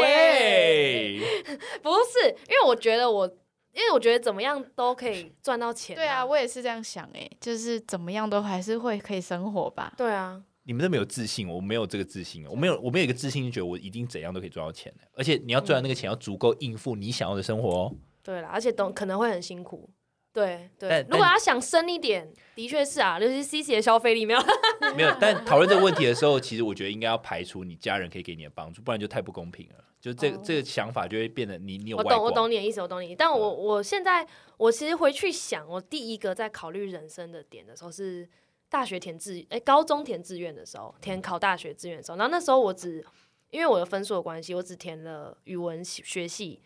[0.00, 1.20] 喂，
[1.82, 3.26] 不是，因为我觉得我，
[3.74, 9.92] 因为我觉得怎么样都可以赚到钱、对啊，我也是这样想哎，就是怎么样都还是会可以生活吧。
[9.98, 15.06] 对啊，你们都没有自信，我没有这个自信，我没有，我没有一个自信，就觉得我一定怎样都可以赚到钱的。
[15.14, 17.94] 而且你要赚的那个钱要足够应付你想要的生活哦。
[18.22, 19.90] 对啦，而且都可能会很辛苦。
[20.32, 24.40] 对对，如果要想深一点，的确是啊，尤其是 C C 的消费力没有。
[24.96, 29.84] 没有，但讨论这个问题的时候，其实我觉得应该要排除你家人可以给你的帮助，不然就太不公平了。
[30.00, 33.14] 就这这个想法就会变得你你有我懂，我懂你的意思，我懂你。
[33.14, 34.26] 但我我现在
[34.56, 38.26] 我其实回去想，我第一个在考虑人生的点的时候是
[38.70, 43.04] 大学填志，哎、高中填志愿的时候，填考大学志愿的时候，然后那时候我只
[43.50, 46.62] 因为我的分数的关系，我只填了语文系学系，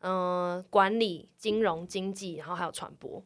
[0.00, 3.22] 嗯、管理、金融、经济，然后还有传播。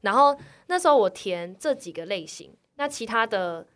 [0.00, 3.66] 然后那时候我填这几个类型，那其他的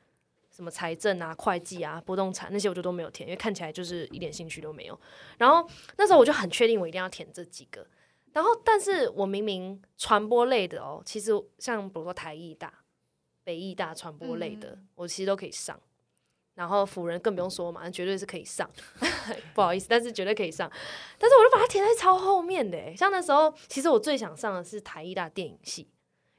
[0.51, 5.01] 什么财政啊、会计啊、不动产那些我就都没有填，因为看起来就是一点兴趣都没有。
[5.39, 7.87] 然后那时候我就很确定我一定要填这几个。
[8.35, 12.73] 然后，但是我明明传播类的哦，其实像比如说台艺大、
[13.43, 15.81] 北艺大传播类的，我其实都可以上。
[16.59, 18.69] 然后辅仁更不用说嘛，那绝对是可以上。
[19.55, 20.69] 不好意思，但是绝对可以上。
[21.17, 25.83] 但是我就把它填在超后面的欸，像那时候，其实我最想上的是台艺大电影系，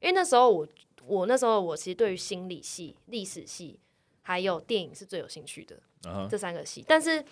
[0.01, 0.67] 因为那时候我
[1.05, 3.79] 我那时候我其实对于心理系、历史系
[4.21, 5.81] 还有电影是最有兴趣的
[6.29, 7.23] 这三个系，但是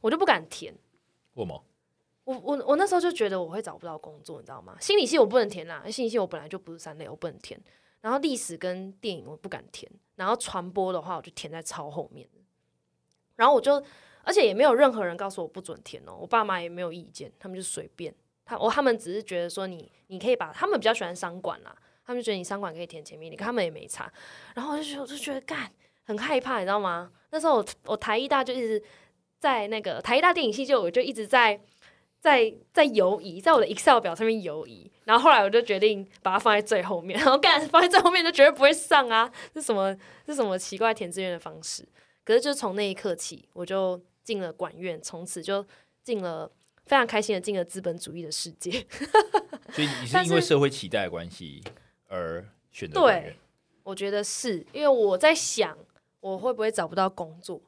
[0.00, 0.72] 我就不敢填。
[1.34, 1.64] 为什么？
[2.22, 4.76] 我我我那时候就觉得我会找不到工作，你知道吗？
[4.80, 7.60] 心理系我不能填啦，心理系我本来就不是三类，我不能填。
[8.00, 12.28] 然后历史跟电影我不敢填，然后传播的话我就填在超后面。
[13.36, 13.82] 然后我就，
[14.22, 18.14] 而且也没有任何人告诉我不准填哦，我爸妈也没有意见，他们就随便。
[18.44, 24.10] 他我他们只是觉得说你你可以把他们比较喜欢商管啦，他们就觉得你商管可以填前面，你看他们也没差。
[24.54, 25.70] 然后我就觉得我就觉得干
[26.04, 27.10] 很害怕，你知道吗？
[27.30, 28.82] 那时候我我台艺大就一直
[29.38, 31.60] 在那个台艺大电影系就我就一直在
[32.26, 34.90] 在在游移，在我的 Excel 表上面游移。
[35.04, 39.30] 然后后来我就决定把它放在最后面， 然后干放在最后面就绝对不会上啊！
[39.54, 39.96] 是什么
[40.26, 41.86] 是什么奇怪填志愿的方式？
[42.24, 45.64] 可是就从那一刻起，我就进了管院，从此就
[46.02, 46.50] 进了
[46.86, 48.84] 非常开心的进了资本主义的世界。
[49.70, 51.62] 所以你是因为社会期待的关系
[52.08, 53.36] 而选择对
[53.84, 55.78] 我觉得是因为我在想
[56.18, 57.60] 我会不会找不到工作，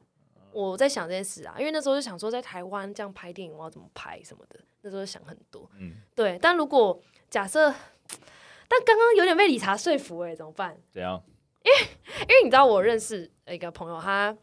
[0.51, 5.69] 我在想这件事啊，因为那时候就想说在台湾这样拍电影我要怎么拍什么的，那时候就想很多。
[5.77, 7.69] 嗯，对，但如果假设，
[8.67, 10.77] 但刚刚有点被理查说服哎、怎么办？
[10.91, 11.21] 怎样？
[11.63, 14.35] 因为你知道我认识一个朋友，他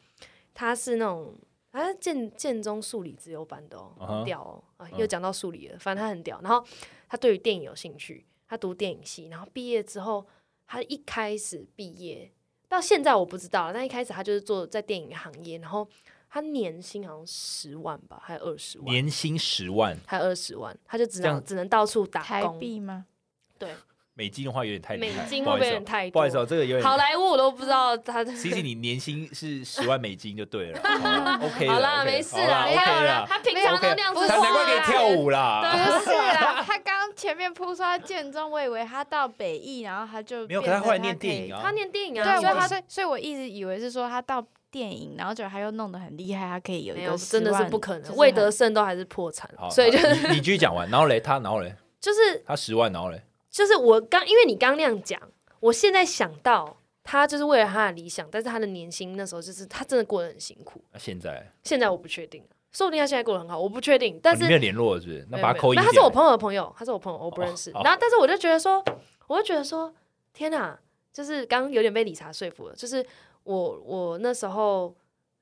[0.55, 1.35] 他是那种
[1.73, 6.41] 他是建建中数理自由班的哦，很屌哦啊，嗯又讲到数理了，反正他很屌。
[6.43, 6.65] 然后
[7.09, 10.27] 他对于电影有兴趣，他读电影系，然后毕业之后，
[10.67, 12.31] 他一开始毕业
[12.69, 15.89] 到现在我不知道，但一开始他就是做在电影行业，然后
[16.29, 22.59] 他年薪好像十万吧，还有二十万，年薪十万还有二十万，他就只能只能到处打台工。
[22.59, 23.07] 币吗？
[23.59, 23.71] 对，
[24.15, 26.13] 美金的话有点太厉美金会不会有点太多？
[26.13, 28.35] 不好意思哦，这个有点好莱坞我都不知道他的。
[28.35, 35.73] C C，你年薪是十万美金就对了 好，OK 好啦，没事啦他啦，他平常都那样子他难怪可以跳舞啦。
[35.73, 48.03] 不是啦，他刚刚前面铺说他建中，我以为他到北艺，然后他就没有，可他后来念电影啊，他念电影对，啊，所以他他所以所以我一直以为是说他到电影，然后结果他又弄得很厉害，他可以有一个有，真的是不可能。
[48.03, 55.21] 就是魏德胜都还是破产好，，所以就是你你继续讲完，然后嘞，他然后嘞，就是他十万，然后嘞，就是我刚因为你刚那样讲，
[55.61, 60.83] 我现在想到他就是为了他的理想，但是他的年薪那时候就是他真的过得很辛苦。
[60.93, 62.45] 那现在现在我不确定，
[62.77, 64.21] 说不定他现在过得很好，我不确定。
[64.23, 65.27] 但是哦没有联络是不是？
[65.31, 67.71] 那把他扣一他是我朋友的朋友，他是我朋友，我不认识。
[67.71, 68.85] 哦然后，但是我就觉得说，
[69.29, 69.95] 我就觉得说，
[70.35, 70.79] 天哪，
[71.11, 72.75] 就是刚刚有点被理查说服了。
[72.75, 73.03] 就是
[73.45, 74.95] 我我那时候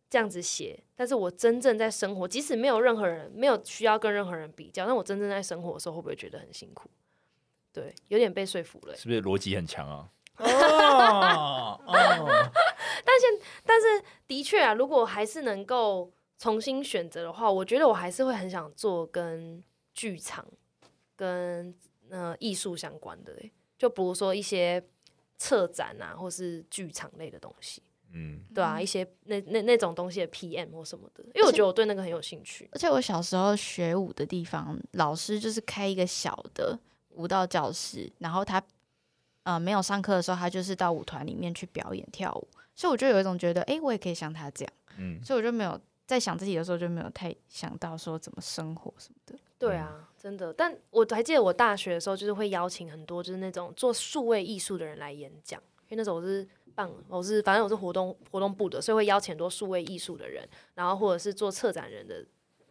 [0.08, 6.88] 这样子写，但是我真正在生活，即使没有任何人，没有需要跟任何人比较，但我真正在生活的时候，会不会觉得很辛苦？
[7.72, 8.94] 对，有点被说服了。
[8.94, 10.08] 是不是逻辑很强啊？
[10.38, 12.50] 哦哦，
[13.66, 19.62] 但是的确啊，如果还是能够重新选择的话，我觉得我还是会很想做跟
[19.92, 20.46] 剧场、
[21.16, 21.74] 跟
[22.10, 24.82] 呃艺术相关的欸，就比如说一些
[25.36, 27.82] 策展啊，或是剧场类的东西，
[28.12, 32.68] 嗯，对啊，一些那那那种东西的 PM 或什么的，因为我觉得我对那个很有兴趣。
[32.72, 36.78] 而且我小时候学舞的地方，老师就是开一个小的
[37.10, 38.62] 舞蹈教室，然后他
[39.44, 49.38] 呃没有上课的时候，他就是到舞团里面去表演跳舞，所以我就有一种觉得，诶，我也可以像他这样，嗯，所以我就没有在想自己的时候就没有太想到说怎么生活什么的。
[49.58, 50.52] 对啊，真的。
[50.52, 62.22] 但我还记得我大学的时候，就是会邀请很多就是那种做数位艺术的人来演讲，因为那时候我是办，我是反正我是活动活动部的，所以会邀请很多数位艺术的人，然后或者是做策展人的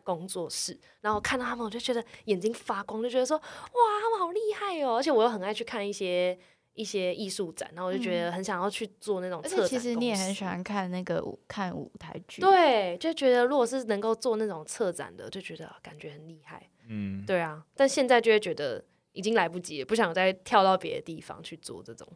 [0.04, 4.98] 工作室，然后看到他们，我就觉得眼睛发光，就觉得说哇，他们好厉害哦！
[4.98, 6.38] 而且我又很爱去看一些
[6.74, 9.68] 一些艺术展，然后我就觉得很想要去做那种而策展。
[9.68, 10.44] 且其实你也很喜。
[10.44, 16.70] 欢看那个舞看舞台剧，，对，就觉得如果是能够做那种策展的，就觉得感觉很厉害。
[16.88, 22.08] 嗯，对啊，但现在就会觉得已经来不及了，不想再跳到别的地方去做这种。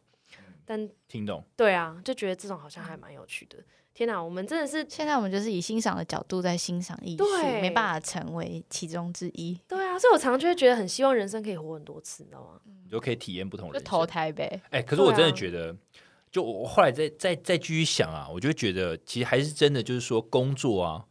[0.65, 1.41] 但听懂。
[1.55, 3.57] 对啊，就觉得这种好像还蛮有趣的。
[3.97, 12.61] 天哪，我们真的是现在我们就是以欣赏的角度在欣赏艺术，对没办法成为其中之一，对啊，所以我常常就会觉得很希望人生可以活很多次，你知道吗？
[12.83, 13.89] 你就可以体验不同就人生。
[13.89, 14.61] 投胎呗。
[14.69, 15.75] 哎、可是我真的觉得，
[16.29, 21.03] 就我后来再再再继续想啊，我就觉得其实还是真的，就是说工作啊，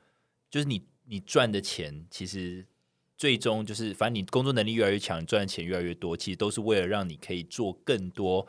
[0.48, 2.64] 就是你你赚的钱，其实
[3.16, 8.46] 最终就是反正你工作能力越来越强，你赚的钱越来越多，其实都是为了让你可以做更多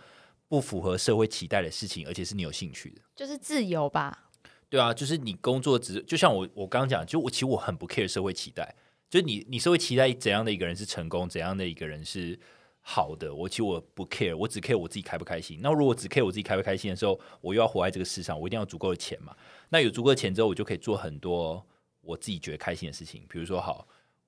[0.47, 3.01] 不符合社会期待的事情，而且是你有兴趣的。
[3.15, 4.25] 就是自由吧。
[4.69, 8.75] 对啊，就是你工作只就像我我刚刚讲，就我其实我很不 care 社会期待，
[9.09, 12.37] 就是你你社会期待怎样的一个人是成功，怎样的一个人是
[12.81, 15.59] 好的，我其实我不 care，我只 care 我自己开不开心。
[15.61, 19.33] 那如果只 care 我自己开不开心的时候，我又要活在这个世上，我一定要足够的钱嘛。
[19.69, 21.65] 那有足够的钱之后，我就可以做很多
[22.01, 23.87] 我自己觉得开心的事情，比如说好，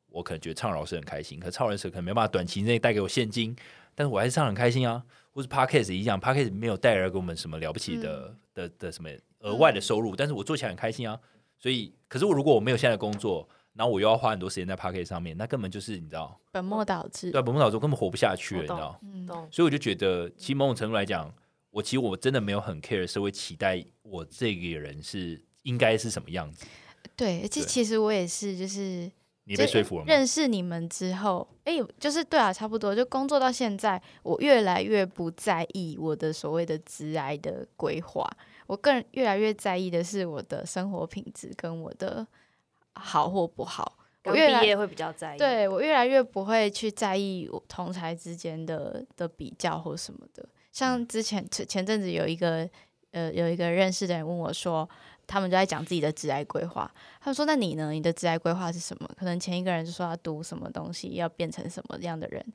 [0.10, 3.54] 我可能觉得唱饶舌很开心，可唱饶舌可能没办法短期内带给我现金，
[3.94, 5.04] 但是我还是唱很开心啊。
[5.32, 9.10] 或是 podcast 一样，podcast 没有带来给我们什么了不起的的的什么
[9.40, 11.20] 额外的收入，但是我做起来很开心啊。
[11.58, 17.32] 所以，可是我如果我没有现在的工作，然后我又要花很多时间在 podcast 上面，那根本就是你知道，本末倒置。
[17.32, 19.48] 对，本末倒置，我根本活不下去了，你知道。
[19.52, 21.34] 所以我就觉得，其实某种程度来讲，
[21.70, 26.66] 我其实我真的没有很 care 社会期待我这个人是应该是什么样子。
[27.16, 29.12] 对，这对其实我也是，就是
[29.44, 30.08] 你被说服了吗？
[30.08, 38.26] 认识你们之后，哎、就是对啊，差不多，就工作到现在，我越来越不在意我的所谓的职癌的规划，
[38.70, 42.26] 我更越来越在意的是我的生活品质跟我的
[42.94, 43.98] 好或不好。
[44.26, 50.48] 我越来毕业会比较在意。，对我越来越不会去在意我同才之间的的比较或什么的。
[50.72, 52.70] 像之前前前阵子有一个
[53.10, 54.88] 呃有一个认识的人问我说，
[55.26, 56.92] 他们就在讲自己的职业规划。
[57.20, 57.90] 他们说：“那你呢？
[57.90, 62.46] 你的职业规划是什么？”可能前一个人就说要读什么东西，要变成什么样的人。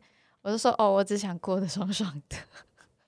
[0.43, 2.37] 我就说：“哦，我只想过得 爽爽的。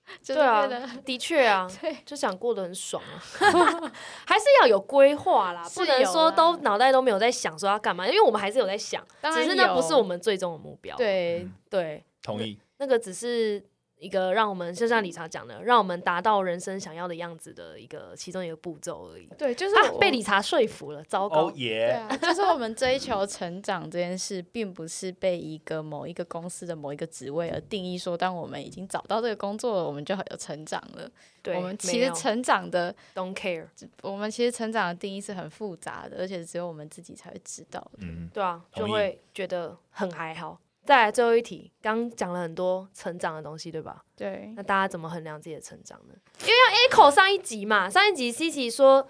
[0.21, 0.67] 就是对啊
[1.05, 1.67] 的确啊，
[2.05, 3.21] 就想过得很爽啊，
[4.25, 10.95] 还是要有规划啦，不能说都脑袋都没有在想说要干嘛，因为我们还是有在想，当然只是那不是我们最终的目标。
[10.97, 12.57] 对嗯对，同意。
[12.79, 13.63] 那个只是
[13.99, 19.27] 一个让我们就像理查讲的，让我们达到人生想要的样子的一个其中一个步骤而已。
[19.37, 31.09] 对，就是啊，被理查说服了，糟糕就是我们追求成长这件事，并不是被一个某一个公司的某一个职位而定义说，当我们已经找到这个工作了，我们就很有成长了。
[31.41, 33.65] 对，我们其实成长的，don't care。
[34.01, 37.99] 我们其实成长的定义是很复杂的，而且只有我们自己才会知道的。
[38.01, 40.59] 嗯，对啊，就会觉得很还好。
[40.87, 44.05] 再来最后一题，刚讲了很多成长的东西，对吧？
[44.15, 46.13] 对那大家怎么衡量自己的成长呢？
[46.39, 49.05] 因为要 echo 上一集嘛，上一集 C C 说，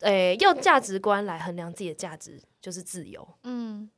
[0.00, 3.26] 诶、用价值观来衡量自己的价值就是自由。
[3.44, 3.88] 嗯，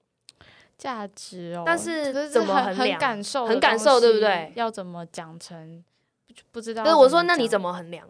[0.77, 5.83] 价值哦，但是可怎么很很衡量感受的很感受对不对要怎么讲成
[6.29, 8.07] 不不知道但要是我说，那你讲怎么衡量？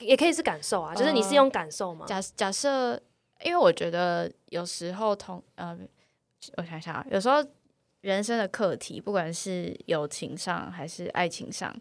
[0.00, 2.04] 也可以是感受啊，就是你是呃用感受吗？
[2.04, 3.00] 假假设，
[3.44, 5.78] 因为我觉得有时候同呃，
[6.56, 7.36] 我想想啊，有时候
[8.04, 11.74] 人生的课题，不管是友情上还是爱情上，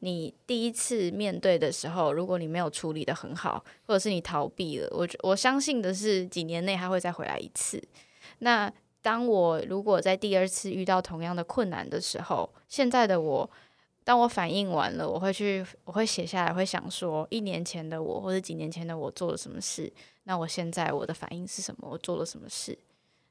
[0.00, 7.82] 你第一次面对的时候，如果你没有处理的很好，或者是你逃避了，我我相信的是几年内他会再回来一次。
[8.40, 8.70] 那
[9.00, 13.50] 当我如果在第二次遇到同样的困难的时候，现在的我。
[14.02, 19.92] 当我反应完了，我会去，我会写下来，会想说，一年前的我或者几年前的我做了什么事，
[20.24, 21.88] 那我现在我的反应是什么？
[21.88, 22.76] 我做了什么事？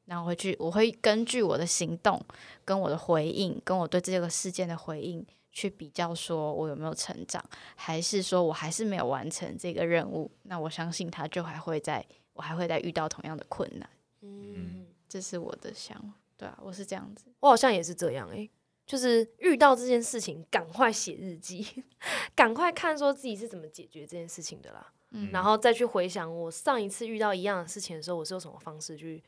[0.10, 2.20] 然后我会去，我会根据我的行动、
[2.66, 7.44] 跟我的回应、跟我对这个事件的回应去比较，说我有没有成长，
[7.76, 10.32] 还是说我还是没有完成这个任务？
[10.44, 12.04] 那我相信他就还会在，
[12.34, 13.88] 我还会再遇到同样的困难。
[14.22, 17.26] 嗯，这是我的想法，对啊，我是这样子。
[17.42, 18.50] 我好像也是这样诶、
[18.88, 21.84] 就是遇到这件事情，赶快写日记，
[22.36, 24.92] 赶快看说自己是怎么解决这件事情的啦。
[25.12, 29.24] 嗯然后再去回想我上一次遇到一样的事情的时候，我是用什么方式去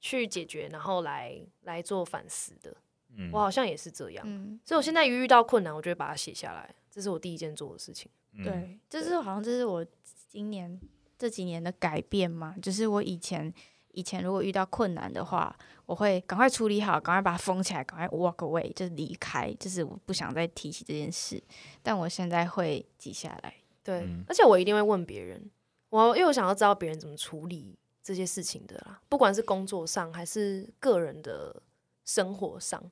[0.00, 2.74] 去解决，然后来来做反思的。
[3.16, 8.08] 嗯我好像也是这样，嗯，所以我现在一遇到困难，我就会把它写下来，这是我第一件做的事情。
[8.34, 9.84] 嗯对，这是好像这是我
[10.28, 10.80] 今年
[11.18, 13.52] 这几年的改变嘛，就是我以前
[13.90, 15.52] 以前如果遇到困难的话，
[15.86, 21.42] 我会赶快处理好，赶快把它封起来，赶快 walk away，就是离开，就是我不想再提起这件事。
[21.82, 23.52] 但我现在会记下来。
[23.82, 25.50] 对，嗯而且我一定会问别人，
[25.88, 31.62] 我因为我想要知道别人怎么处理这些事情的啦，不管是工作上还是个人的
[32.04, 32.82] 生活上。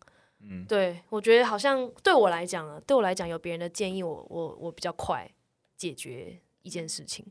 [0.41, 5.29] 嗯，对我觉得好像对我来讲啊，对我来讲有别人的建议我，我我比较快
[5.77, 7.27] 解决一件事情。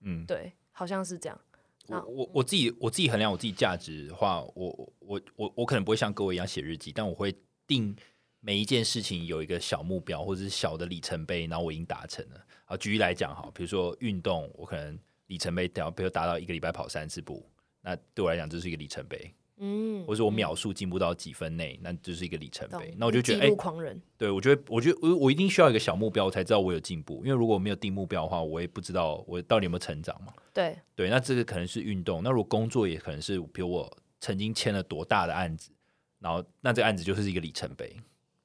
[0.00, 1.40] 嗯，对，好像是这样。
[1.88, 7.34] 我我我自己我自己衡量我自己价值的话，我我我我可能不会像各位一样写日记，但我会
[7.66, 7.94] 定
[8.38, 12.46] 每一件事情有一个小目标或者是小的里程碑，然后我已经达成了。
[12.66, 14.96] 啊，举例来讲，哈，比如说运动，我可能
[15.26, 17.46] 里程碑达，比如达到一个礼拜跑三次步，
[17.80, 19.34] 那对我来讲这是一个里程碑。
[19.64, 22.92] 嗯，或者我秒数进步到几分内，那就是一个里程碑。
[22.98, 27.22] 那我就觉得，记哎、狂人，对我觉得，我觉得我我一定需要一个小目标，我才知道我有进步。
[27.24, 30.32] 因为如果我没有定目标的话，我也不知道我到底有没有成长嘛。
[30.52, 35.70] 对，对，那这个可能是运动，那如果工作也可能是，比如我曾经签了多大的案子，
[36.18, 37.94] 然后那这个案子就是一个里程碑，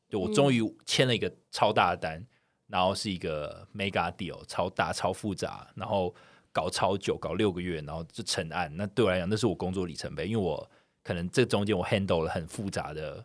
[0.10, 2.24] 就我终于签了一个超大的单，
[2.68, 6.14] 然后是一个 mega deal，超大超复杂，然后
[6.58, 8.72] 搞超久，搞六个月，然后就成案。
[8.76, 10.68] 那对我来讲，那是我工作里程碑，因为我
[11.04, 13.24] 可能这中间我 handle 了很复杂的。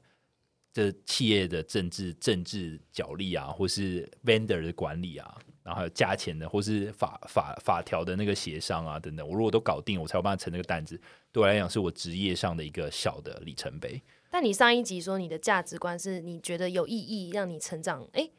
[0.74, 10.99] 这企业的政治政治角力啊，或是 vendor 的管理啊，然后还有价钱的，或是法法法条的那个协商啊等等，我如果都搞定，我才有办法成那个单子。
[11.30, 14.01] 对我来讲，是我职业上的一个小的里程碑。
[14.30, 18.30] 但你上一集说你的价值观是你觉得有意义，让你成长，哎、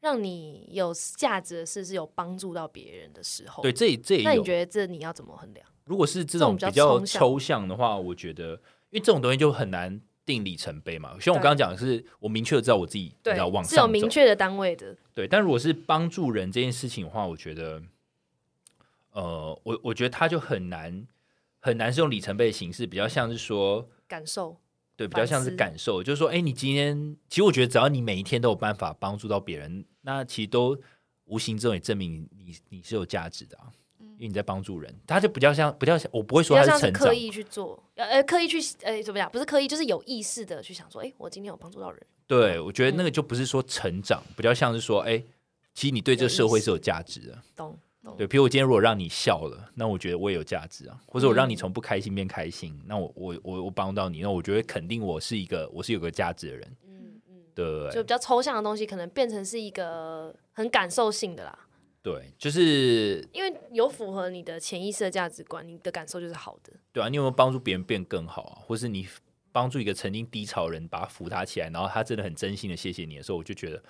[0.00, 3.62] 让你有价值的事是有帮助到别人的时候。
[3.62, 4.22] 对，，这也这。
[4.22, 5.66] 那你觉得这你要怎么衡量？
[5.84, 8.52] 如果是这这种比较抽象的话，我觉得，
[8.90, 11.10] 因为这种东西就很难定里程碑嘛。
[11.20, 13.88] 像我对刚刚讲的是，我明确的知道我自己你对知道往，是有。
[13.88, 14.96] 明确的单位的。
[15.12, 17.82] 对，但如果是帮助人这件事情的话，我觉得，
[19.12, 21.06] 呃，我我觉得他就很难
[21.58, 24.56] 很难是用里程碑的形式，比较像是说，感受，
[25.00, 30.78] 对，比较像是感受，就是说，哎，你今天，其实我觉得只要你每一天都有办法帮助到别人，那其实都
[31.24, 39.30] 无形中也证明你你是有价值的、啊，因为你在帮助人，他就比较像，比较像，我不会比说较像是成长，刻意去做，呃呃，刻意去呃怎么讲？
[39.30, 42.06] 不是刻意，就是有意识的去想说，哎、我今天有帮助到人。
[42.26, 45.16] 对我觉得那嗯个就不是说成长，比较像是说，哎，
[45.72, 47.38] 其实你对这个社会是有价值的。
[47.56, 47.78] 懂懂
[48.16, 51.50] 对，比如我今天如果让你笑了，那我觉得我也有价值啊，或者我让嗯。
[51.50, 61.58] 你从不开心变开心，那我我我我帮到你，那我觉得肯定我是一个我是有个价值的人，嗯嗯，对就比较抽象的东西，可能变成是一个很感受性的啦，
[62.02, 66.72] 对，就是因为有符合你的潜意识的价值观，你的感受就是好的。
[66.92, 68.58] 对啊，你有没有帮助别人变更好啊？
[68.64, 69.06] 或是你
[69.52, 73.82] 帮助一个曾经低潮的人，把他扶他起来，然后他真的很真心的谢谢你的时候，我就觉得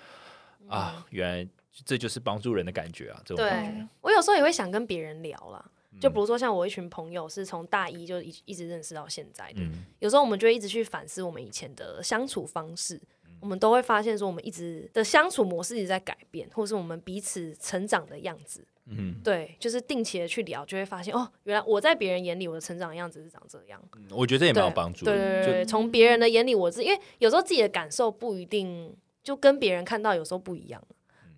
[0.67, 1.47] 啊，原来
[1.85, 5.63] 这就是帮助人的感觉啊，这种感觉对，我有时候也会想跟别人聊啦，
[5.93, 13.01] 嗯就比如说像我一群朋友是从大一就一一直认识到现在的，嗯有时候我们就会一直去反思我们以前的相处方式，
[13.39, 18.65] 我们都会发现说我们一直的相处模式一直在改变，或是我们彼此成长的样子。
[18.87, 23.81] 嗯对，就是定期的去聊，就会发现哦，原来我在别人眼里我的成长的样子是长这样。
[23.95, 28.93] 嗯，我觉得这也蛮有帮助的，对对对对，从别人的眼里，我是因为有时候自己的感受不一定
[29.23, 30.83] 就跟别人看到有时候不一样，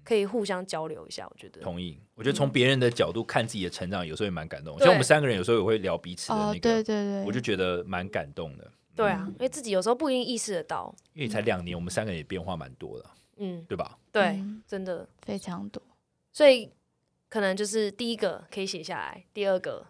[0.03, 1.27] 可以互相交流一下。
[1.29, 1.99] 我觉得，同意。
[2.15, 4.77] 我觉得从别人的角度看自己的成长，有时候也蛮感动。
[4.77, 8.71] 对像我们三个人有时候也会聊彼此的那哦个，，对对对，我就觉得蛮感动的。
[8.95, 10.93] 对啊，因为自己有时候不一定意识得到。
[11.13, 13.05] 因为才两年，我们三个人也变化蛮多的，
[13.37, 13.97] 嗯，对吧？
[14.11, 15.07] 对，嗯真的。
[15.21, 15.81] 非常多。
[16.31, 16.71] 所以
[17.29, 19.83] 可能就是第一个可以写下来，第二个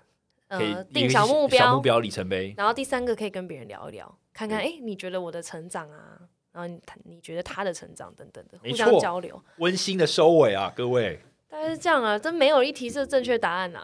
[0.48, 2.54] 呃定小目标小标，目标里程碑。
[2.56, 6.22] 然后第三个可以跟别人聊一聊，看看哎、你觉得我的成长啊，
[6.54, 9.42] 然后你他你觉得他的成长等等的，互相交流。
[9.58, 11.20] 温馨的收尾啊，各位。
[11.50, 13.84] 大概是这样啊，真没有一题是正确答案啊，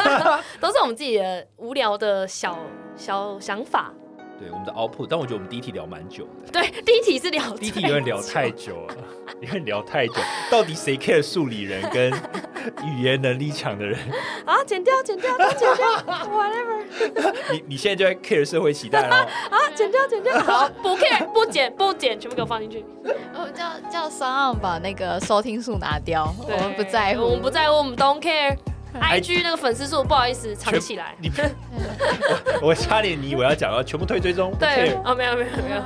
[0.60, 2.58] 都是我们自己的无聊的小
[2.96, 3.94] 小想法。
[4.38, 8.96] 对我们的 output，但我觉得我们第一题聊蛮久的，对，第一题是聊第一题有点聊太久了，
[9.40, 10.12] 有点聊太久。
[10.50, 12.12] 到底谁 care 数理人跟
[12.84, 13.98] 语言能力强的人？
[14.44, 19.16] 啊，剪掉，剪掉，都剪掉， whatever 你你现在就在 care 社会期待了。
[19.16, 22.84] 啊，剪掉，剪掉，好，不 care，不剪，不剪，全部给我放进去。
[23.34, 28.56] 我叫叫双岸把那个收听数拿掉，我们不在乎，我们不在乎，我们 don't care。
[29.00, 31.14] IG 那个粉丝数不好意思藏起来。
[31.20, 31.30] 你
[32.62, 35.82] 我我差点你以为要讲了全部退追踪，对哦，没有没有没有，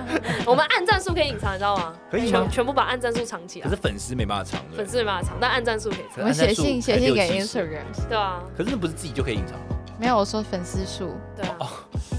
[0.46, 1.92] 我们按赞数可以隐藏，你知道吗？
[2.10, 9.76] 可以吗全全部把暗战数藏起来可是，粉丝没办法藏的，粉丝没办法藏，但暗战数可以藏，我们写信写信给 Instagram，对啊，可是那不是自己就可以隐藏吗？
[9.98, 11.56] 没有我说粉丝数对啊。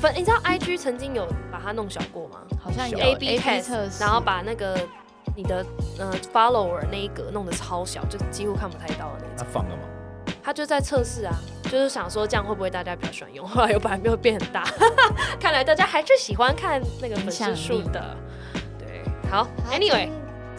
[0.02, 4.78] 粉，你知道 IG 曾经有把它弄小过吗好像有小？A/B 测 test，试，然后把那个
[5.36, 5.66] 你的
[5.98, 9.36] 呃 follower 那一格弄得超小，就几乎看不太到的那种。
[9.38, 9.84] 那放了吗？
[10.44, 11.34] 他就在测试啊，
[11.64, 14.64] 就是想说这样会不会大家比较喜欢用， 后来又本来没有变很大，
[15.40, 18.16] 看来大家还是喜欢看那个粉丝数的。
[18.80, 20.10] 对，好好，Anyway，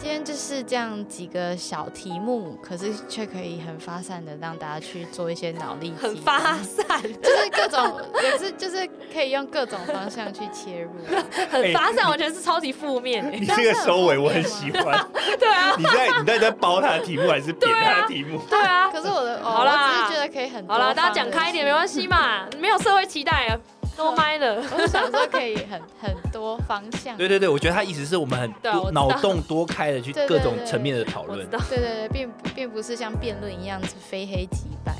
[0.03, 11.23] 今天就是这样几个小题目，可是却可以很发散的让大家去做一些脑力激很荡发散， 就是各种也是就是可以用各种方向去切入啊。
[11.49, 15.07] 很发散，我觉得是超级负面欸 你这个收尾我很喜欢。
[15.39, 18.41] 对啊，你在你在在包他的题目还是扁他的题目？
[18.49, 18.89] 对啊。
[18.91, 23.55] 可是我的，哦、好啦我只是觉得可以很好了，大家讲开一点，去没关系嘛，没有社会期待啊，
[23.95, 24.55] 都麦了。
[24.55, 27.15] 我是想说可以很很多方向。
[27.17, 31.47] 对对对，我觉得他意思是我们很脑洞多开的去各种层面的讨论。
[31.49, 34.95] 对对对，并并不是像辩论一样是非黑即白。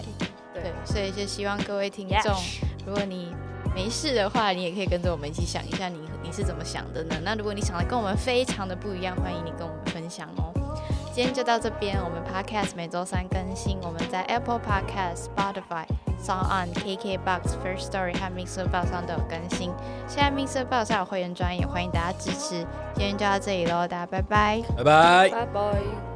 [0.54, 2.34] 对，所以就希望各位听众
[2.86, 3.34] 如果你
[3.76, 7.16] 没事的话，你也可以跟着我们一起想一下，你你是怎么想的呢？
[7.24, 10.54] 那如果你想的跟我们非常的不一样，欢迎你跟我们分享哦。
[11.14, 15.86] 今天就到这边，我们 Podcast 每周三更新，我们在 Apple Podcast、Spotify、
[16.20, 19.72] Sound On、KKBox、First Story 和 Mixer Box 上都有更新。
[20.08, 22.66] 现在 Mixer Box 上有会员专业，欢迎大家支持。
[22.96, 24.64] 今天就到这里喽，大家拜拜。
[24.76, 25.30] 拜拜。
[25.30, 26.13] 拜拜。